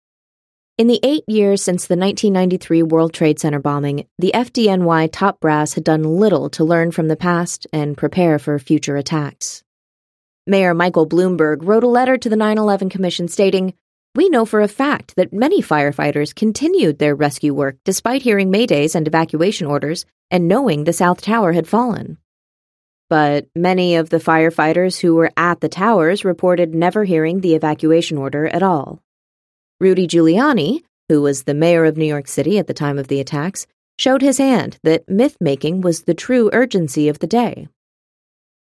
In 0.78 0.86
the 0.86 1.00
eight 1.02 1.24
years 1.28 1.64
since 1.64 1.88
the 1.88 1.96
1993 1.96 2.84
World 2.84 3.12
Trade 3.12 3.40
Center 3.40 3.60
bombing, 3.60 4.06
the 4.20 4.32
FDNY 4.36 5.10
top 5.12 5.40
brass 5.40 5.74
had 5.74 5.84
done 5.84 6.04
little 6.04 6.52
to 6.52 6.64
learn 6.64 6.92
from 6.92 7.08
the 7.08 7.16
past 7.16 7.66
and 7.74 7.98
prepare 7.98 8.38
for 8.38 8.60
future 8.60 8.96
attacks. 8.96 9.64
Mayor 10.46 10.76
Michael 10.76 11.10
Bloomberg 11.10 11.66
wrote 11.66 11.84
a 11.84 11.88
letter 11.88 12.16
to 12.16 12.30
the 12.30 12.36
9 12.36 12.60
11 12.60 12.90
Commission 12.90 13.28
stating, 13.28 13.74
We 14.14 14.30
know 14.30 14.46
for 14.46 14.62
a 14.62 14.68
fact 14.68 15.16
that 15.16 15.34
many 15.34 15.64
firefighters 15.64 16.36
continued 16.36 17.00
their 17.00 17.16
rescue 17.16 17.56
work 17.56 17.78
despite 17.84 18.22
hearing 18.22 18.52
maydays 18.52 18.94
and 18.94 19.08
evacuation 19.08 19.66
orders 19.66 20.06
and 20.30 20.48
knowing 20.48 20.84
the 20.84 20.94
South 20.94 21.22
Tower 21.22 21.54
had 21.54 21.68
fallen. 21.68 22.20
But 23.10 23.48
many 23.56 23.96
of 23.96 24.12
the 24.12 24.18
firefighters 24.18 25.00
who 25.00 25.16
were 25.16 25.32
at 25.36 25.60
the 25.60 25.70
towers 25.70 26.24
reported 26.24 26.76
never 26.76 27.04
hearing 27.04 27.42
the 27.42 27.56
evacuation 27.56 28.20
order 28.20 28.46
at 28.46 28.62
all. 28.62 29.02
Rudy 29.80 30.08
Giuliani, 30.08 30.82
who 31.08 31.22
was 31.22 31.44
the 31.44 31.54
mayor 31.54 31.86
of 31.86 31.98
New 31.98 32.06
York 32.06 32.28
City 32.28 32.58
at 32.58 32.66
the 32.66 32.74
time 32.74 32.98
of 32.98 33.10
the 33.10 33.20
attacks, 33.20 33.68
showed 34.00 34.24
his 34.24 34.40
hand 34.40 34.80
that 34.82 35.08
myth 35.08 35.38
making 35.40 35.82
was 35.82 36.04
the 36.04 36.16
true 36.16 36.50
urgency 36.52 37.10
of 37.10 37.20
the 37.20 37.28
day. 37.28 37.68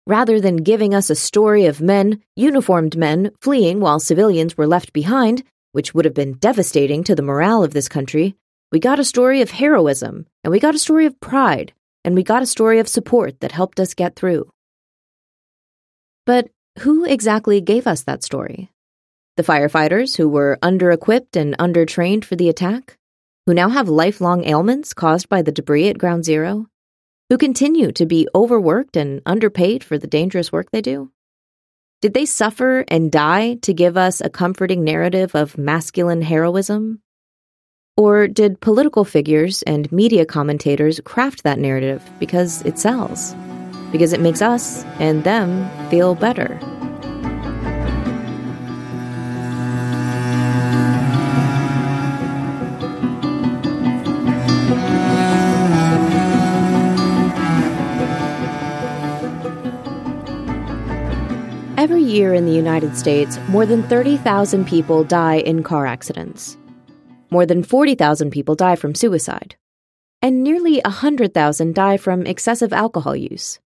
Rather 0.08 0.40
than 0.40 0.56
giving 0.56 0.92
us 0.92 1.10
a 1.10 1.14
story 1.14 1.66
of 1.66 1.80
men, 1.80 2.20
uniformed 2.34 2.96
men, 2.96 3.30
fleeing 3.40 3.78
while 3.78 4.00
civilians 4.00 4.56
were 4.56 4.66
left 4.66 4.92
behind, 4.92 5.44
which 5.70 5.94
would 5.94 6.04
have 6.04 6.14
been 6.14 6.34
devastating 6.34 7.04
to 7.04 7.14
the 7.14 7.22
morale 7.22 7.62
of 7.62 7.72
this 7.72 7.88
country, 7.88 8.34
we 8.72 8.80
got 8.80 8.98
a 8.98 9.04
story 9.04 9.40
of 9.40 9.52
heroism, 9.52 10.26
and 10.42 10.50
we 10.50 10.58
got 10.58 10.74
a 10.74 10.80
story 10.80 11.06
of 11.06 11.20
pride, 11.20 11.72
and 12.04 12.16
we 12.16 12.24
got 12.24 12.42
a 12.42 12.46
story 12.46 12.80
of 12.80 12.88
support 12.88 13.38
that 13.38 13.52
helped 13.52 13.78
us 13.78 13.94
get 13.94 14.16
through. 14.16 14.50
But 16.26 16.48
who 16.80 17.04
exactly 17.04 17.60
gave 17.60 17.86
us 17.86 18.02
that 18.02 18.24
story? 18.24 18.70
The 19.36 19.42
firefighters 19.42 20.16
who 20.16 20.28
were 20.28 20.58
under 20.62 20.92
equipped 20.92 21.36
and 21.36 21.56
under 21.58 21.84
trained 21.84 22.24
for 22.24 22.36
the 22.36 22.48
attack? 22.48 22.98
Who 23.46 23.54
now 23.54 23.68
have 23.68 23.88
lifelong 23.88 24.44
ailments 24.44 24.94
caused 24.94 25.28
by 25.28 25.42
the 25.42 25.50
debris 25.50 25.88
at 25.88 25.98
Ground 25.98 26.24
Zero? 26.24 26.68
Who 27.30 27.36
continue 27.36 27.90
to 27.92 28.06
be 28.06 28.28
overworked 28.32 28.96
and 28.96 29.22
underpaid 29.26 29.82
for 29.82 29.98
the 29.98 30.06
dangerous 30.06 30.52
work 30.52 30.70
they 30.70 30.80
do? 30.80 31.10
Did 32.00 32.14
they 32.14 32.26
suffer 32.26 32.84
and 32.86 33.10
die 33.10 33.54
to 33.62 33.74
give 33.74 33.96
us 33.96 34.20
a 34.20 34.30
comforting 34.30 34.84
narrative 34.84 35.34
of 35.34 35.58
masculine 35.58 36.22
heroism? 36.22 37.00
Or 37.96 38.28
did 38.28 38.60
political 38.60 39.04
figures 39.04 39.62
and 39.62 39.90
media 39.90 40.26
commentators 40.26 41.00
craft 41.04 41.42
that 41.42 41.58
narrative 41.58 42.08
because 42.20 42.62
it 42.62 42.78
sells? 42.78 43.34
Because 43.90 44.12
it 44.12 44.20
makes 44.20 44.42
us 44.42 44.84
and 45.00 45.24
them 45.24 45.68
feel 45.90 46.14
better? 46.14 46.60
Every 61.84 62.02
year 62.02 62.32
in 62.32 62.46
the 62.46 62.60
United 62.64 62.96
States, 62.96 63.38
more 63.50 63.66
than 63.66 63.82
30,000 63.82 64.64
people 64.66 65.04
die 65.04 65.40
in 65.40 65.62
car 65.62 65.84
accidents. 65.84 66.56
More 67.28 67.44
than 67.44 67.62
40,000 67.62 68.30
people 68.30 68.54
die 68.54 68.74
from 68.74 68.94
suicide, 68.94 69.56
and 70.22 70.42
nearly 70.42 70.80
100,000 70.86 71.74
die 71.74 71.98
from 71.98 72.24
excessive 72.24 72.72
alcohol 72.72 73.14
use. 73.14 73.60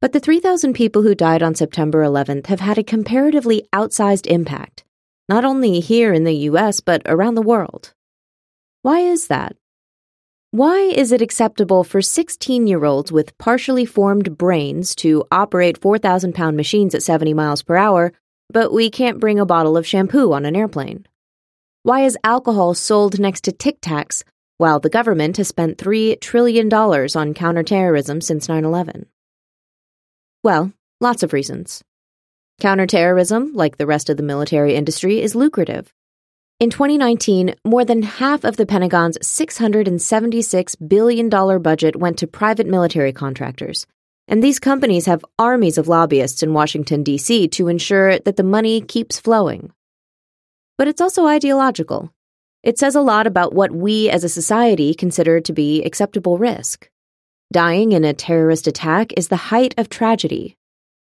But 0.00 0.14
the 0.14 0.20
3,000 0.20 0.72
people 0.72 1.02
who 1.02 1.14
died 1.14 1.42
on 1.42 1.54
September 1.54 2.02
11th 2.02 2.46
have 2.46 2.60
had 2.60 2.78
a 2.78 2.82
comparatively 2.82 3.68
outsized 3.74 4.26
impact, 4.26 4.84
not 5.28 5.44
only 5.44 5.80
here 5.80 6.14
in 6.14 6.24
the 6.24 6.48
US, 6.48 6.80
but 6.80 7.02
around 7.04 7.34
the 7.34 7.42
world. 7.42 7.92
Why 8.80 9.00
is 9.00 9.26
that? 9.26 9.54
Why 10.50 10.78
is 10.78 11.12
it 11.12 11.20
acceptable 11.20 11.84
for 11.84 12.00
16 12.00 12.66
year 12.66 12.86
olds 12.86 13.12
with 13.12 13.36
partially 13.36 13.84
formed 13.84 14.38
brains 14.38 14.94
to 14.94 15.24
operate 15.30 15.76
4,000 15.76 16.34
pound 16.34 16.56
machines 16.56 16.94
at 16.94 17.02
70 17.02 17.34
miles 17.34 17.62
per 17.62 17.76
hour, 17.76 18.14
but 18.48 18.72
we 18.72 18.88
can't 18.88 19.20
bring 19.20 19.38
a 19.38 19.44
bottle 19.44 19.76
of 19.76 19.86
shampoo 19.86 20.32
on 20.32 20.46
an 20.46 20.56
airplane? 20.56 21.06
Why 21.82 22.06
is 22.06 22.16
alcohol 22.24 22.72
sold 22.72 23.20
next 23.20 23.42
to 23.42 23.52
Tic 23.52 23.82
Tacs 23.82 24.24
while 24.56 24.80
the 24.80 24.88
government 24.88 25.36
has 25.36 25.48
spent 25.48 25.76
$3 25.76 26.18
trillion 26.18 26.72
on 26.72 27.34
counterterrorism 27.34 28.22
since 28.22 28.48
9 28.48 28.64
11? 28.64 29.04
Well, 30.42 30.72
lots 30.98 31.22
of 31.22 31.34
reasons. 31.34 31.84
Counterterrorism, 32.58 33.52
like 33.52 33.76
the 33.76 33.86
rest 33.86 34.08
of 34.08 34.16
the 34.16 34.22
military 34.22 34.76
industry, 34.76 35.20
is 35.20 35.34
lucrative. 35.34 35.92
In 36.60 36.70
2019, 36.70 37.54
more 37.64 37.84
than 37.84 38.02
half 38.02 38.44
of 38.44 38.56
the 38.56 38.66
Pentagon's 38.66 39.18
$676 39.18 40.88
billion 40.88 41.28
budget 41.62 41.96
went 41.96 42.18
to 42.18 42.26
private 42.26 42.66
military 42.66 43.12
contractors. 43.12 43.86
And 44.26 44.42
these 44.42 44.58
companies 44.58 45.06
have 45.06 45.24
armies 45.38 45.78
of 45.78 45.88
lobbyists 45.88 46.42
in 46.42 46.52
Washington, 46.52 47.02
D.C. 47.02 47.48
to 47.48 47.68
ensure 47.68 48.18
that 48.18 48.36
the 48.36 48.42
money 48.42 48.80
keeps 48.80 49.20
flowing 49.20 49.72
but 50.78 50.86
it's 50.86 51.00
also 51.00 51.26
ideological. 51.26 52.10
It 52.62 52.78
says 52.78 52.94
a 52.94 53.02
lot 53.02 53.26
about 53.26 53.52
what 53.52 53.72
we 53.72 54.08
as 54.08 54.24
a 54.24 54.28
society 54.28 54.94
consider 54.94 55.40
to 55.40 55.52
be 55.52 55.82
acceptable 55.82 56.38
risk. 56.38 56.88
Dying 57.52 57.92
in 57.92 58.04
a 58.04 58.14
terrorist 58.14 58.66
attack 58.66 59.12
is 59.16 59.28
the 59.28 59.36
height 59.36 59.74
of 59.76 59.88
tragedy. 59.88 60.56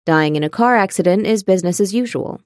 Dying 0.05 0.37
in 0.37 0.43
a 0.43 0.49
car 0.49 0.77
accident 0.77 1.27
is 1.27 1.43
business 1.43 1.79
as 1.79 1.93
usual. 1.93 2.39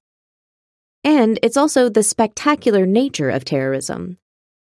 And 1.03 1.39
it's 1.41 1.58
also 1.58 1.89
the 1.89 2.03
spectacular 2.03 2.86
nature 2.86 3.29
of 3.29 3.46
terrorism. 3.46 4.18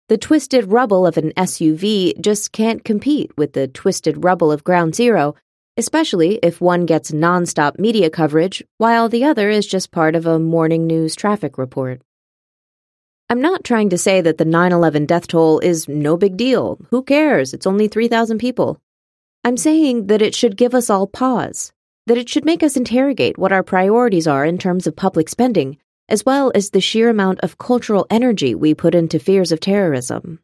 The 0.10 0.18
twisted 0.18 0.72
rubble 0.72 1.06
of 1.06 1.18
an 1.18 1.34
SUV 1.36 2.20
just 2.22 2.52
can't 2.52 2.86
compete 2.86 3.32
with 3.38 3.54
the 3.54 3.68
twisted 3.68 4.24
rubble 4.24 4.52
of 4.52 4.64
Ground 4.64 4.96
Zero, 4.96 5.36
especially 5.76 6.40
if 6.42 6.62
one 6.62 6.86
gets 6.86 7.12
nonstop 7.12 7.78
media 7.78 8.10
coverage 8.10 8.64
while 8.78 9.10
the 9.10 9.24
other 9.24 9.50
is 9.50 9.68
just 9.68 9.92
part 9.92 10.16
of 10.16 10.26
a 10.26 10.40
morning 10.40 10.88
news 10.88 11.16
traffic 11.16 11.58
report. 11.58 12.02
I'm 13.30 13.42
not 13.42 13.66
trying 13.66 13.90
to 13.90 13.98
say 13.98 14.22
that 14.22 14.38
the 14.38 14.46
9 14.46 14.72
11 14.72 15.06
death 15.06 15.28
toll 15.28 15.60
is 15.60 15.90
no 15.90 16.16
big 16.16 16.38
deal. 16.38 16.80
Who 16.92 17.04
cares? 17.04 17.54
It's 17.54 17.68
only 17.68 17.90
3,000 17.90 18.38
people. 18.38 18.80
I'm 19.44 19.58
saying 19.58 20.08
that 20.08 20.22
it 20.22 20.34
should 20.34 20.56
give 20.56 20.74
us 20.74 20.90
all 20.90 21.08
pause, 21.08 21.74
that 22.06 22.18
it 22.18 22.30
should 22.30 22.46
make 22.46 22.64
us 22.64 22.78
interrogate 22.78 23.38
what 23.38 23.52
our 23.52 23.64
priorities 23.64 24.28
are 24.28 24.46
in 24.46 24.58
terms 24.58 24.88
of 24.88 24.96
public 24.96 25.28
spending, 25.28 25.78
as 26.10 26.26
well 26.26 26.52
as 26.56 26.70
the 26.70 26.82
sheer 26.82 27.10
amount 27.10 27.40
of 27.42 27.58
cultural 27.58 28.08
energy 28.10 28.56
we 28.56 28.74
put 28.74 28.96
into 28.96 29.20
fears 29.20 29.52
of 29.52 29.60
terrorism. 29.60 30.40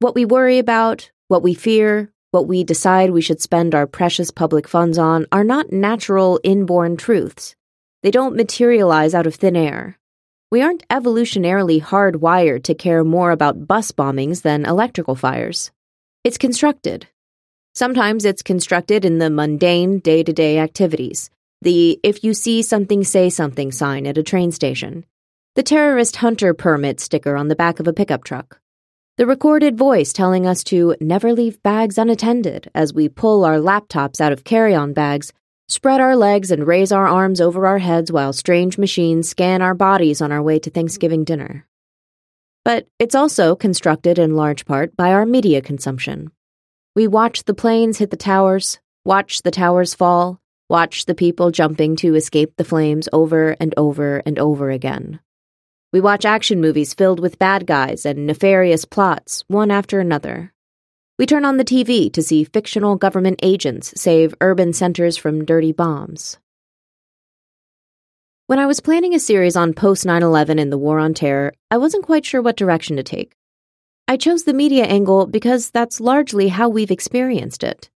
What 0.00 0.14
we 0.14 0.24
worry 0.24 0.58
about, 0.58 1.10
what 1.28 1.42
we 1.42 1.54
fear, 1.54 2.12
what 2.32 2.48
we 2.48 2.64
decide 2.64 3.10
we 3.10 3.22
should 3.22 3.40
spend 3.40 3.74
our 3.74 3.86
precious 3.86 4.30
public 4.30 4.66
funds 4.66 4.98
on 4.98 5.26
are 5.30 5.44
not 5.44 5.72
natural 5.72 6.40
inborn 6.42 6.96
truths. 6.96 7.54
They 8.02 8.10
don't 8.10 8.36
materialize 8.36 9.14
out 9.14 9.26
of 9.26 9.34
thin 9.34 9.54
air. 9.54 9.98
We 10.50 10.60
aren't 10.60 10.86
evolutionarily 10.88 11.80
hardwired 11.80 12.64
to 12.64 12.74
care 12.74 13.04
more 13.04 13.30
about 13.30 13.66
bus 13.66 13.92
bombings 13.92 14.42
than 14.42 14.66
electrical 14.66 15.14
fires. 15.14 15.70
It's 16.24 16.36
constructed. 16.36 17.06
Sometimes 17.74 18.24
it's 18.24 18.42
constructed 18.42 19.04
in 19.04 19.18
the 19.18 19.30
mundane 19.30 20.00
day 20.00 20.22
to 20.22 20.32
day 20.32 20.58
activities. 20.58 21.30
The 21.62 22.00
if 22.02 22.24
you 22.24 22.34
see 22.34 22.60
something, 22.60 23.04
say 23.04 23.30
something 23.30 23.70
sign 23.70 24.04
at 24.08 24.18
a 24.18 24.22
train 24.24 24.50
station. 24.50 25.04
The 25.54 25.62
terrorist 25.62 26.16
hunter 26.16 26.54
permit 26.54 26.98
sticker 26.98 27.36
on 27.36 27.46
the 27.46 27.54
back 27.54 27.78
of 27.78 27.86
a 27.86 27.92
pickup 27.92 28.24
truck. 28.24 28.58
The 29.16 29.26
recorded 29.26 29.78
voice 29.78 30.12
telling 30.12 30.44
us 30.44 30.64
to 30.64 30.96
never 31.00 31.32
leave 31.32 31.62
bags 31.62 31.98
unattended 31.98 32.68
as 32.74 32.92
we 32.92 33.08
pull 33.08 33.44
our 33.44 33.58
laptops 33.58 34.20
out 34.20 34.32
of 34.32 34.42
carry 34.42 34.74
on 34.74 34.92
bags, 34.92 35.32
spread 35.68 36.00
our 36.00 36.16
legs, 36.16 36.50
and 36.50 36.66
raise 36.66 36.90
our 36.90 37.06
arms 37.06 37.40
over 37.40 37.64
our 37.64 37.78
heads 37.78 38.10
while 38.10 38.32
strange 38.32 38.76
machines 38.76 39.28
scan 39.28 39.62
our 39.62 39.74
bodies 39.74 40.20
on 40.20 40.32
our 40.32 40.42
way 40.42 40.58
to 40.58 40.68
Thanksgiving 40.68 41.22
dinner. 41.22 41.64
But 42.64 42.88
it's 42.98 43.14
also 43.14 43.54
constructed 43.54 44.18
in 44.18 44.34
large 44.34 44.64
part 44.64 44.96
by 44.96 45.12
our 45.12 45.24
media 45.24 45.62
consumption. 45.62 46.32
We 46.96 47.06
watch 47.06 47.44
the 47.44 47.54
planes 47.54 47.98
hit 47.98 48.10
the 48.10 48.16
towers, 48.16 48.80
watch 49.04 49.42
the 49.42 49.52
towers 49.52 49.94
fall, 49.94 50.41
watch 50.72 51.04
the 51.04 51.14
people 51.14 51.50
jumping 51.50 51.94
to 51.96 52.14
escape 52.14 52.56
the 52.56 52.64
flames 52.64 53.06
over 53.12 53.54
and 53.60 53.74
over 53.76 54.22
and 54.24 54.38
over 54.38 54.70
again. 54.70 55.20
We 55.92 56.00
watch 56.00 56.24
action 56.24 56.62
movies 56.62 56.94
filled 56.94 57.20
with 57.20 57.38
bad 57.38 57.66
guys 57.66 58.06
and 58.06 58.26
nefarious 58.26 58.86
plots, 58.86 59.44
one 59.48 59.70
after 59.70 60.00
another. 60.00 60.50
We 61.18 61.26
turn 61.26 61.44
on 61.44 61.58
the 61.58 61.64
TV 61.66 62.10
to 62.14 62.22
see 62.22 62.44
fictional 62.44 62.96
government 62.96 63.40
agents 63.42 63.92
save 64.00 64.34
urban 64.40 64.72
centers 64.72 65.18
from 65.18 65.44
dirty 65.44 65.72
bombs. 65.72 66.38
When 68.46 68.58
I 68.58 68.64
was 68.64 68.80
planning 68.80 69.14
a 69.14 69.20
series 69.20 69.56
on 69.56 69.74
post 69.74 70.06
9 70.06 70.22
11 70.22 70.58
and 70.58 70.72
the 70.72 70.78
War 70.78 70.98
on 70.98 71.12
Terror, 71.12 71.52
I 71.70 71.76
wasn't 71.76 72.06
quite 72.06 72.24
sure 72.24 72.40
what 72.40 72.56
direction 72.56 72.96
to 72.96 73.02
take. 73.02 73.36
I 74.08 74.16
chose 74.16 74.44
the 74.44 74.54
media 74.54 74.84
angle 74.84 75.26
because 75.26 75.70
that's 75.70 76.00
largely 76.00 76.48
how 76.48 76.70
we've 76.70 76.90
experienced 76.90 77.62
it. 77.62 77.90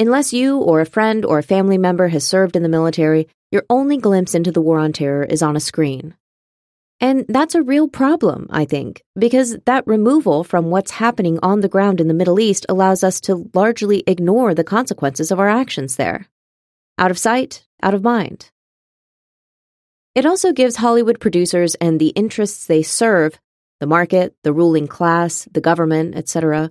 Unless 0.00 0.32
you 0.32 0.56
or 0.56 0.80
a 0.80 0.86
friend 0.86 1.26
or 1.26 1.38
a 1.38 1.42
family 1.42 1.76
member 1.76 2.08
has 2.08 2.26
served 2.26 2.56
in 2.56 2.62
the 2.62 2.70
military, 2.70 3.28
your 3.50 3.66
only 3.68 3.98
glimpse 3.98 4.34
into 4.34 4.50
the 4.50 4.62
war 4.62 4.78
on 4.78 4.94
terror 4.94 5.22
is 5.22 5.42
on 5.42 5.56
a 5.56 5.60
screen. 5.60 6.14
And 7.00 7.26
that's 7.28 7.54
a 7.54 7.62
real 7.62 7.86
problem, 7.86 8.46
I 8.48 8.64
think, 8.64 9.04
because 9.14 9.58
that 9.66 9.86
removal 9.86 10.42
from 10.42 10.70
what's 10.70 10.90
happening 10.92 11.38
on 11.42 11.60
the 11.60 11.68
ground 11.68 12.00
in 12.00 12.08
the 12.08 12.14
Middle 12.14 12.40
East 12.40 12.64
allows 12.66 13.04
us 13.04 13.20
to 13.22 13.50
largely 13.52 14.02
ignore 14.06 14.54
the 14.54 14.64
consequences 14.64 15.30
of 15.30 15.38
our 15.38 15.50
actions 15.50 15.96
there. 15.96 16.26
Out 16.96 17.10
of 17.10 17.18
sight, 17.18 17.66
out 17.82 17.92
of 17.92 18.02
mind. 18.02 18.50
It 20.14 20.24
also 20.24 20.54
gives 20.54 20.76
Hollywood 20.76 21.20
producers 21.20 21.74
and 21.74 22.00
the 22.00 22.08
interests 22.08 22.66
they 22.66 22.82
serve 22.82 23.38
the 23.80 23.86
market, 23.86 24.34
the 24.44 24.54
ruling 24.54 24.86
class, 24.86 25.46
the 25.52 25.60
government, 25.60 26.14
etc., 26.14 26.70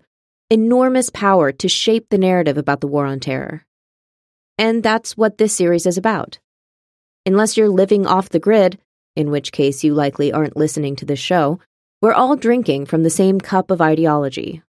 enormous 0.51 1.11
power 1.11 1.51
to 1.51 1.69
shape 1.69 2.09
the 2.09 2.17
narrative 2.17 2.57
about 2.57 2.81
the 2.81 2.87
war 2.87 3.05
on 3.05 3.19
terror. 3.19 3.65
And 4.57 4.81
that's 4.81 5.15
what 5.15 5.37
this 5.37 5.55
series 5.55 5.85
is 5.85 5.97
about. 5.97 6.39
Unless 7.25 7.55
you're 7.55 7.69
living 7.69 8.07
off 8.07 8.29
the 8.29 8.39
grid, 8.39 8.79
in 9.15 9.29
which 9.29 9.51
case 9.51 9.83
you 9.83 9.93
likely 9.93 10.33
aren't 10.33 10.57
listening 10.57 10.95
to 10.97 11.05
this 11.05 11.19
show, 11.19 11.59
we're 12.01 12.13
all 12.13 12.35
drinking 12.35 12.87
from 12.87 13.03
the 13.03 13.09
same 13.11 13.39
cup 13.39 13.69
of 13.69 13.81
ideology. 13.81 14.63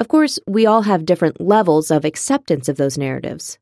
Of 0.00 0.08
course, 0.08 0.40
we 0.48 0.66
all 0.66 0.82
have 0.82 1.06
different 1.06 1.40
levels 1.40 1.90
of 1.92 2.04
acceptance 2.04 2.68
of 2.68 2.76
those 2.76 2.98
narratives. 2.98 3.58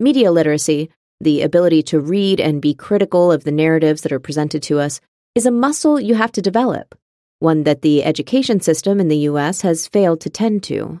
Media 0.00 0.32
literacy, 0.32 0.90
the 1.20 1.42
ability 1.42 1.84
to 1.84 2.00
read 2.00 2.40
and 2.40 2.60
be 2.60 2.74
critical 2.74 3.30
of 3.30 3.44
the 3.44 3.52
narratives 3.52 4.02
that 4.02 4.12
are 4.12 4.20
presented 4.20 4.62
to 4.64 4.80
us, 4.80 5.00
is 5.36 5.46
a 5.46 5.52
muscle 5.52 6.00
you 6.00 6.14
have 6.14 6.32
to 6.32 6.42
develop 6.42 6.96
one 7.44 7.62
that 7.62 7.82
the 7.82 8.02
education 8.02 8.58
system 8.60 8.98
in 8.98 9.06
the 9.06 9.28
U.S. 9.30 9.60
has 9.60 9.86
failed 9.86 10.20
to 10.22 10.30
tend 10.30 10.64
to. 10.64 11.00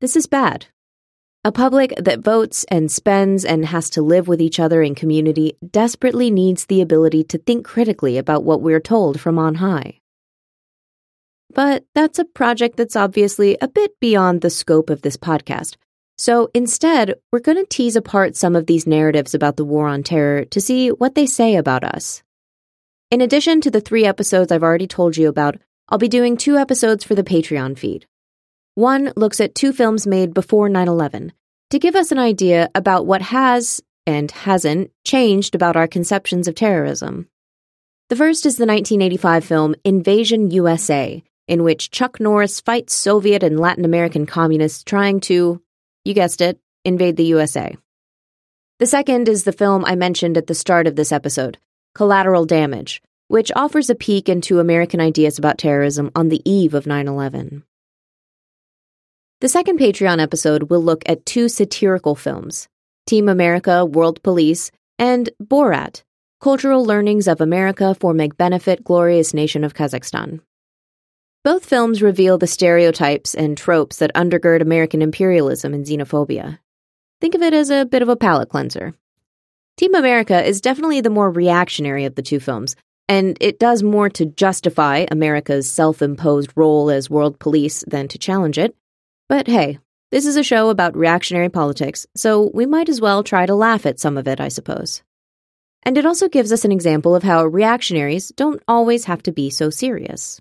This 0.00 0.16
is 0.16 0.26
bad. 0.26 0.66
A 1.44 1.52
public 1.52 1.94
that 1.96 2.24
votes 2.24 2.64
and 2.68 2.90
spends 2.90 3.44
and 3.44 3.66
has 3.66 3.88
to 3.90 4.02
live 4.02 4.26
with 4.26 4.42
each 4.42 4.58
other 4.58 4.82
in 4.82 4.96
community 4.96 5.56
desperately 5.70 6.28
needs 6.28 6.66
the 6.66 6.80
ability 6.80 7.22
to 7.22 7.38
think 7.38 7.64
critically 7.64 8.18
about 8.18 8.42
what 8.42 8.62
we're 8.62 8.80
told 8.80 9.20
from 9.20 9.38
on 9.38 9.54
high. 9.54 10.00
But 11.54 11.84
that's 11.94 12.18
a 12.18 12.24
project 12.24 12.76
that's 12.76 12.96
obviously 12.96 13.56
a 13.60 13.68
bit 13.68 13.92
beyond 14.00 14.40
the 14.40 14.50
scope 14.50 14.90
of 14.90 15.02
this 15.02 15.16
podcast. 15.16 15.76
So 16.18 16.50
instead, 16.52 17.14
we're 17.30 17.38
going 17.38 17.58
to 17.58 17.66
tease 17.66 17.94
apart 17.94 18.34
some 18.34 18.56
of 18.56 18.66
these 18.66 18.86
narratives 18.86 19.32
about 19.32 19.56
the 19.56 19.64
war 19.64 19.86
on 19.86 20.02
terror 20.02 20.44
to 20.46 20.60
see 20.60 20.88
what 20.88 21.14
they 21.14 21.26
say 21.26 21.54
about 21.54 21.84
us. 21.84 22.24
In 23.08 23.20
addition 23.20 23.60
to 23.60 23.70
the 23.70 23.80
three 23.80 24.04
episodes 24.04 24.50
I've 24.50 24.64
already 24.64 24.88
told 24.88 25.16
you 25.16 25.28
about, 25.28 25.58
I'll 25.88 25.96
be 25.96 26.08
doing 26.08 26.36
two 26.36 26.56
episodes 26.56 27.04
for 27.04 27.14
the 27.14 27.22
Patreon 27.22 27.78
feed. 27.78 28.04
One 28.74 29.12
looks 29.14 29.38
at 29.38 29.54
two 29.54 29.72
films 29.72 30.08
made 30.08 30.34
before 30.34 30.68
9 30.68 30.88
11 30.88 31.32
to 31.70 31.78
give 31.78 31.94
us 31.94 32.10
an 32.10 32.18
idea 32.18 32.68
about 32.74 33.06
what 33.06 33.22
has, 33.22 33.80
and 34.08 34.28
hasn't, 34.32 34.90
changed 35.04 35.54
about 35.54 35.76
our 35.76 35.86
conceptions 35.86 36.48
of 36.48 36.56
terrorism. 36.56 37.28
The 38.08 38.16
first 38.16 38.44
is 38.44 38.56
the 38.56 38.66
1985 38.66 39.44
film 39.44 39.76
Invasion 39.84 40.50
USA, 40.50 41.22
in 41.46 41.62
which 41.62 41.92
Chuck 41.92 42.18
Norris 42.18 42.60
fights 42.60 42.92
Soviet 42.92 43.44
and 43.44 43.60
Latin 43.60 43.84
American 43.84 44.26
communists 44.26 44.82
trying 44.82 45.20
to, 45.20 45.62
you 46.04 46.12
guessed 46.12 46.40
it, 46.40 46.58
invade 46.84 47.16
the 47.16 47.26
USA. 47.26 47.76
The 48.80 48.86
second 48.86 49.28
is 49.28 49.44
the 49.44 49.52
film 49.52 49.84
I 49.84 49.94
mentioned 49.94 50.36
at 50.36 50.48
the 50.48 50.54
start 50.54 50.88
of 50.88 50.96
this 50.96 51.12
episode, 51.12 51.58
Collateral 51.96 52.44
Damage, 52.44 53.00
which 53.28 53.50
offers 53.56 53.88
a 53.88 53.94
peek 53.94 54.28
into 54.28 54.60
American 54.60 55.00
ideas 55.00 55.38
about 55.38 55.56
terrorism 55.56 56.10
on 56.14 56.28
the 56.28 56.42
eve 56.44 56.74
of 56.74 56.86
9 56.86 57.08
11. 57.08 57.62
The 59.40 59.48
second 59.48 59.78
Patreon 59.78 60.20
episode 60.20 60.64
will 60.68 60.82
look 60.82 61.02
at 61.06 61.24
two 61.24 61.48
satirical 61.48 62.14
films 62.14 62.68
Team 63.06 63.30
America, 63.30 63.82
World 63.86 64.22
Police, 64.22 64.70
and 64.98 65.30
Borat 65.42 66.02
Cultural 66.38 66.84
Learnings 66.84 67.26
of 67.26 67.40
America 67.40 67.94
for 67.94 68.12
Make 68.12 68.36
Benefit 68.36 68.84
Glorious 68.84 69.32
Nation 69.32 69.64
of 69.64 69.72
Kazakhstan. 69.72 70.40
Both 71.44 71.64
films 71.64 72.02
reveal 72.02 72.36
the 72.36 72.46
stereotypes 72.46 73.34
and 73.34 73.56
tropes 73.56 74.00
that 74.00 74.12
undergird 74.14 74.60
American 74.60 75.00
imperialism 75.00 75.72
and 75.72 75.86
xenophobia. 75.86 76.58
Think 77.22 77.34
of 77.34 77.40
it 77.40 77.54
as 77.54 77.70
a 77.70 77.86
bit 77.86 78.02
of 78.02 78.10
a 78.10 78.16
palate 78.16 78.50
cleanser. 78.50 78.92
Team 79.76 79.94
America 79.94 80.42
is 80.42 80.62
definitely 80.62 81.02
the 81.02 81.10
more 81.10 81.30
reactionary 81.30 82.06
of 82.06 82.14
the 82.14 82.22
two 82.22 82.40
films, 82.40 82.76
and 83.08 83.36
it 83.42 83.58
does 83.58 83.82
more 83.82 84.08
to 84.08 84.24
justify 84.24 85.04
America's 85.10 85.70
self 85.70 86.00
imposed 86.00 86.50
role 86.56 86.88
as 86.88 87.10
world 87.10 87.38
police 87.38 87.84
than 87.86 88.08
to 88.08 88.18
challenge 88.18 88.56
it. 88.56 88.74
But 89.28 89.46
hey, 89.46 89.78
this 90.10 90.24
is 90.24 90.36
a 90.36 90.42
show 90.42 90.70
about 90.70 90.96
reactionary 90.96 91.50
politics, 91.50 92.06
so 92.16 92.50
we 92.54 92.64
might 92.64 92.88
as 92.88 93.02
well 93.02 93.22
try 93.22 93.44
to 93.44 93.54
laugh 93.54 93.84
at 93.84 94.00
some 94.00 94.16
of 94.16 94.26
it, 94.26 94.40
I 94.40 94.48
suppose. 94.48 95.02
And 95.82 95.98
it 95.98 96.06
also 96.06 96.28
gives 96.28 96.52
us 96.52 96.64
an 96.64 96.72
example 96.72 97.14
of 97.14 97.22
how 97.22 97.44
reactionaries 97.44 98.28
don't 98.30 98.62
always 98.66 99.04
have 99.04 99.22
to 99.24 99.32
be 99.32 99.50
so 99.50 99.68
serious. 99.68 100.40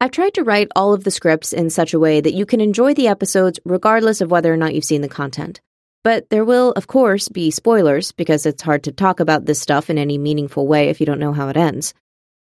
I've 0.00 0.12
tried 0.12 0.34
to 0.34 0.44
write 0.44 0.68
all 0.76 0.94
of 0.94 1.02
the 1.02 1.10
scripts 1.10 1.52
in 1.52 1.70
such 1.70 1.92
a 1.92 1.98
way 1.98 2.20
that 2.20 2.34
you 2.34 2.46
can 2.46 2.60
enjoy 2.60 2.94
the 2.94 3.08
episodes 3.08 3.58
regardless 3.64 4.20
of 4.20 4.30
whether 4.30 4.52
or 4.52 4.56
not 4.56 4.76
you've 4.76 4.84
seen 4.84 5.00
the 5.00 5.08
content. 5.08 5.60
But 6.04 6.30
there 6.30 6.44
will, 6.44 6.72
of 6.72 6.86
course, 6.86 7.28
be 7.28 7.50
spoilers 7.50 8.12
because 8.12 8.46
it's 8.46 8.62
hard 8.62 8.84
to 8.84 8.92
talk 8.92 9.20
about 9.20 9.46
this 9.46 9.60
stuff 9.60 9.90
in 9.90 9.98
any 9.98 10.18
meaningful 10.18 10.66
way 10.66 10.88
if 10.88 11.00
you 11.00 11.06
don't 11.06 11.20
know 11.20 11.32
how 11.32 11.48
it 11.48 11.56
ends. 11.56 11.94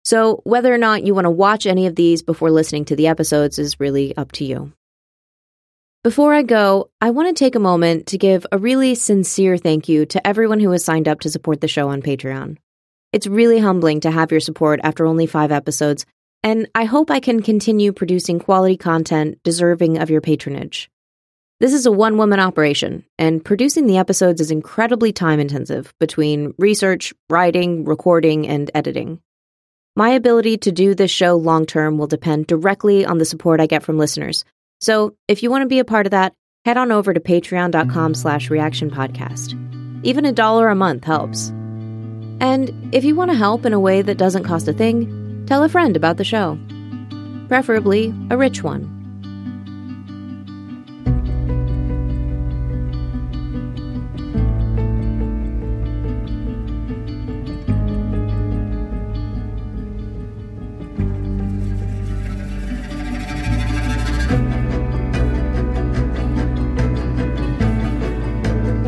So, 0.05 0.41
whether 0.45 0.73
or 0.73 0.79
not 0.79 1.05
you 1.05 1.15
want 1.15 1.27
to 1.27 1.31
watch 1.31 1.67
any 1.67 1.87
of 1.87 1.95
these 1.95 2.23
before 2.23 2.51
listening 2.51 2.87
to 2.87 2.97
the 2.97 3.07
episodes 3.07 3.59
is 3.59 3.79
really 3.79 4.17
up 4.17 4.33
to 4.33 4.45
you. 4.45 4.73
Before 6.03 6.35
I 6.35 6.43
go, 6.43 6.91
I 7.01 7.11
want 7.11 7.29
to 7.29 7.45
take 7.45 7.55
a 7.55 7.61
moment 7.61 8.09
to 8.09 8.19
give 8.19 8.45
a 8.51 8.59
really 8.59 8.97
sincere 8.97 9.57
thank 9.57 9.89
you 9.89 10.05
to 10.07 10.27
everyone 10.27 10.59
who 10.59 10.73
has 10.73 10.85
signed 10.85 11.07
up 11.07 11.21
to 11.21 11.31
support 11.31 11.61
the 11.61 11.69
show 11.69 11.89
on 11.91 12.03
Patreon. 12.03 12.57
It's 13.13 13.29
really 13.29 13.61
humbling 13.61 14.01
to 14.01 14.11
have 14.11 14.33
your 14.33 14.41
support 14.41 14.81
after 14.83 15.07
only 15.07 15.27
five 15.27 15.53
episodes, 15.53 16.05
and 16.43 16.69
I 16.75 16.87
hope 16.87 17.09
I 17.09 17.21
can 17.21 17.41
continue 17.41 17.93
producing 17.93 18.41
quality 18.41 18.77
content 18.77 19.39
deserving 19.45 19.99
of 19.99 20.11
your 20.11 20.21
patronage. 20.21 20.91
This 21.63 21.75
is 21.75 21.87
a 21.87 21.93
one 21.93 22.19
woman 22.19 22.41
operation, 22.41 23.05
and 23.21 23.45
producing 23.45 23.87
the 23.87 23.99
episodes 23.99 24.41
is 24.41 24.51
incredibly 24.51 25.13
time 25.13 25.39
intensive 25.39 25.95
between 26.01 26.55
research, 26.59 27.15
writing, 27.31 27.85
recording, 27.85 28.49
and 28.49 28.69
editing. 28.75 29.21
My 29.95 30.09
ability 30.09 30.57
to 30.57 30.73
do 30.73 30.93
this 30.97 31.13
show 31.13 31.37
long 31.37 31.65
term 31.65 31.99
will 31.99 32.09
depend 32.09 32.49
directly 32.49 33.07
on 33.07 33.19
the 33.19 33.25
support 33.25 33.61
I 33.61 33.67
get 33.69 33.85
from 33.85 33.97
listeners. 33.97 34.45
So 34.81 35.15
if 35.29 35.45
you 35.45 35.53
want 35.53 35.63
to 35.63 35.69
be 35.69 35.79
a 35.79 35.85
part 35.85 36.05
of 36.05 36.11
that, 36.11 36.35
head 36.65 36.79
on 36.79 36.91
over 36.91 37.15
to 37.15 37.21
patreon.com 37.21 38.15
slash 38.15 38.51
reaction 38.51 38.91
podcast. 38.91 39.55
Even 40.03 40.25
a 40.25 40.33
dollar 40.33 40.69
a 40.69 40.75
month 40.75 41.05
helps. 41.05 41.51
And 42.41 42.93
if 42.93 43.05
you 43.05 43.15
want 43.15 43.31
to 43.31 43.37
help 43.37 43.65
in 43.65 43.73
a 43.73 43.79
way 43.79 44.03
that 44.03 44.19
doesn't 44.19 44.43
cost 44.43 44.67
a 44.67 44.73
thing, 44.73 45.45
tell 45.47 45.63
a 45.63 45.69
friend 45.69 45.97
about 45.97 46.17
the 46.17 46.25
show. 46.25 46.59
Preferably 47.47 48.13
a 48.31 48.37
rich 48.37 48.65
one. 48.65 48.92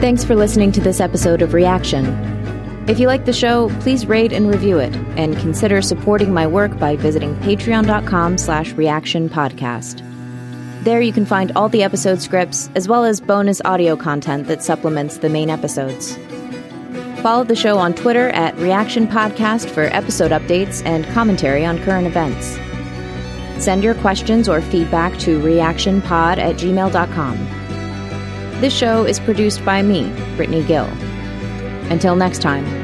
Thanks 0.04 0.22
for 0.22 0.36
listening 0.36 0.70
to 0.72 0.82
this 0.82 1.00
episode 1.00 1.40
of 1.40 1.54
Reaction. 1.54 2.04
If 2.86 2.98
you 3.00 3.06
like 3.06 3.24
the 3.24 3.32
show, 3.32 3.70
please 3.80 4.04
rate 4.04 4.34
and 4.34 4.50
review 4.50 4.76
it, 4.76 4.94
and 5.16 5.34
consider 5.38 5.80
supporting 5.80 6.30
my 6.30 6.46
work 6.46 6.78
by 6.78 6.94
visiting 6.94 7.34
patreon.com 7.36 8.36
slash 8.36 8.72
reaction 8.72 9.30
podcast. 9.30 10.02
There 10.84 11.00
you 11.00 11.10
can 11.10 11.24
find 11.24 11.52
all 11.56 11.70
the 11.70 11.82
episode 11.82 12.20
scripts, 12.20 12.68
as 12.74 12.86
well 12.86 13.06
as 13.06 13.22
bonus 13.22 13.62
audio 13.64 13.96
content 13.96 14.46
that 14.48 14.62
supplements 14.62 15.16
the 15.16 15.30
main 15.30 15.48
episodes. 15.48 16.18
Follow 17.22 17.44
the 17.44 17.56
show 17.56 17.78
on 17.78 17.94
Twitter 17.94 18.28
at 18.28 18.54
Reaction 18.58 19.06
Podcast 19.06 19.70
for 19.70 19.84
episode 19.84 20.32
updates 20.32 20.84
and 20.84 21.06
commentary 21.14 21.64
on 21.64 21.82
current 21.82 22.06
events. 22.06 22.58
Send 23.58 23.82
your 23.82 23.94
questions 23.94 24.50
or 24.50 24.60
feedback 24.60 25.18
to 25.20 25.40
reactionpod 25.40 26.36
at 26.36 26.56
gmail.com. 26.56 27.63
This 28.64 28.72
show 28.74 29.04
is 29.04 29.20
produced 29.20 29.62
by 29.62 29.82
me, 29.82 30.10
Brittany 30.36 30.62
Gill. 30.62 30.86
Until 31.90 32.16
next 32.16 32.40
time. 32.40 32.83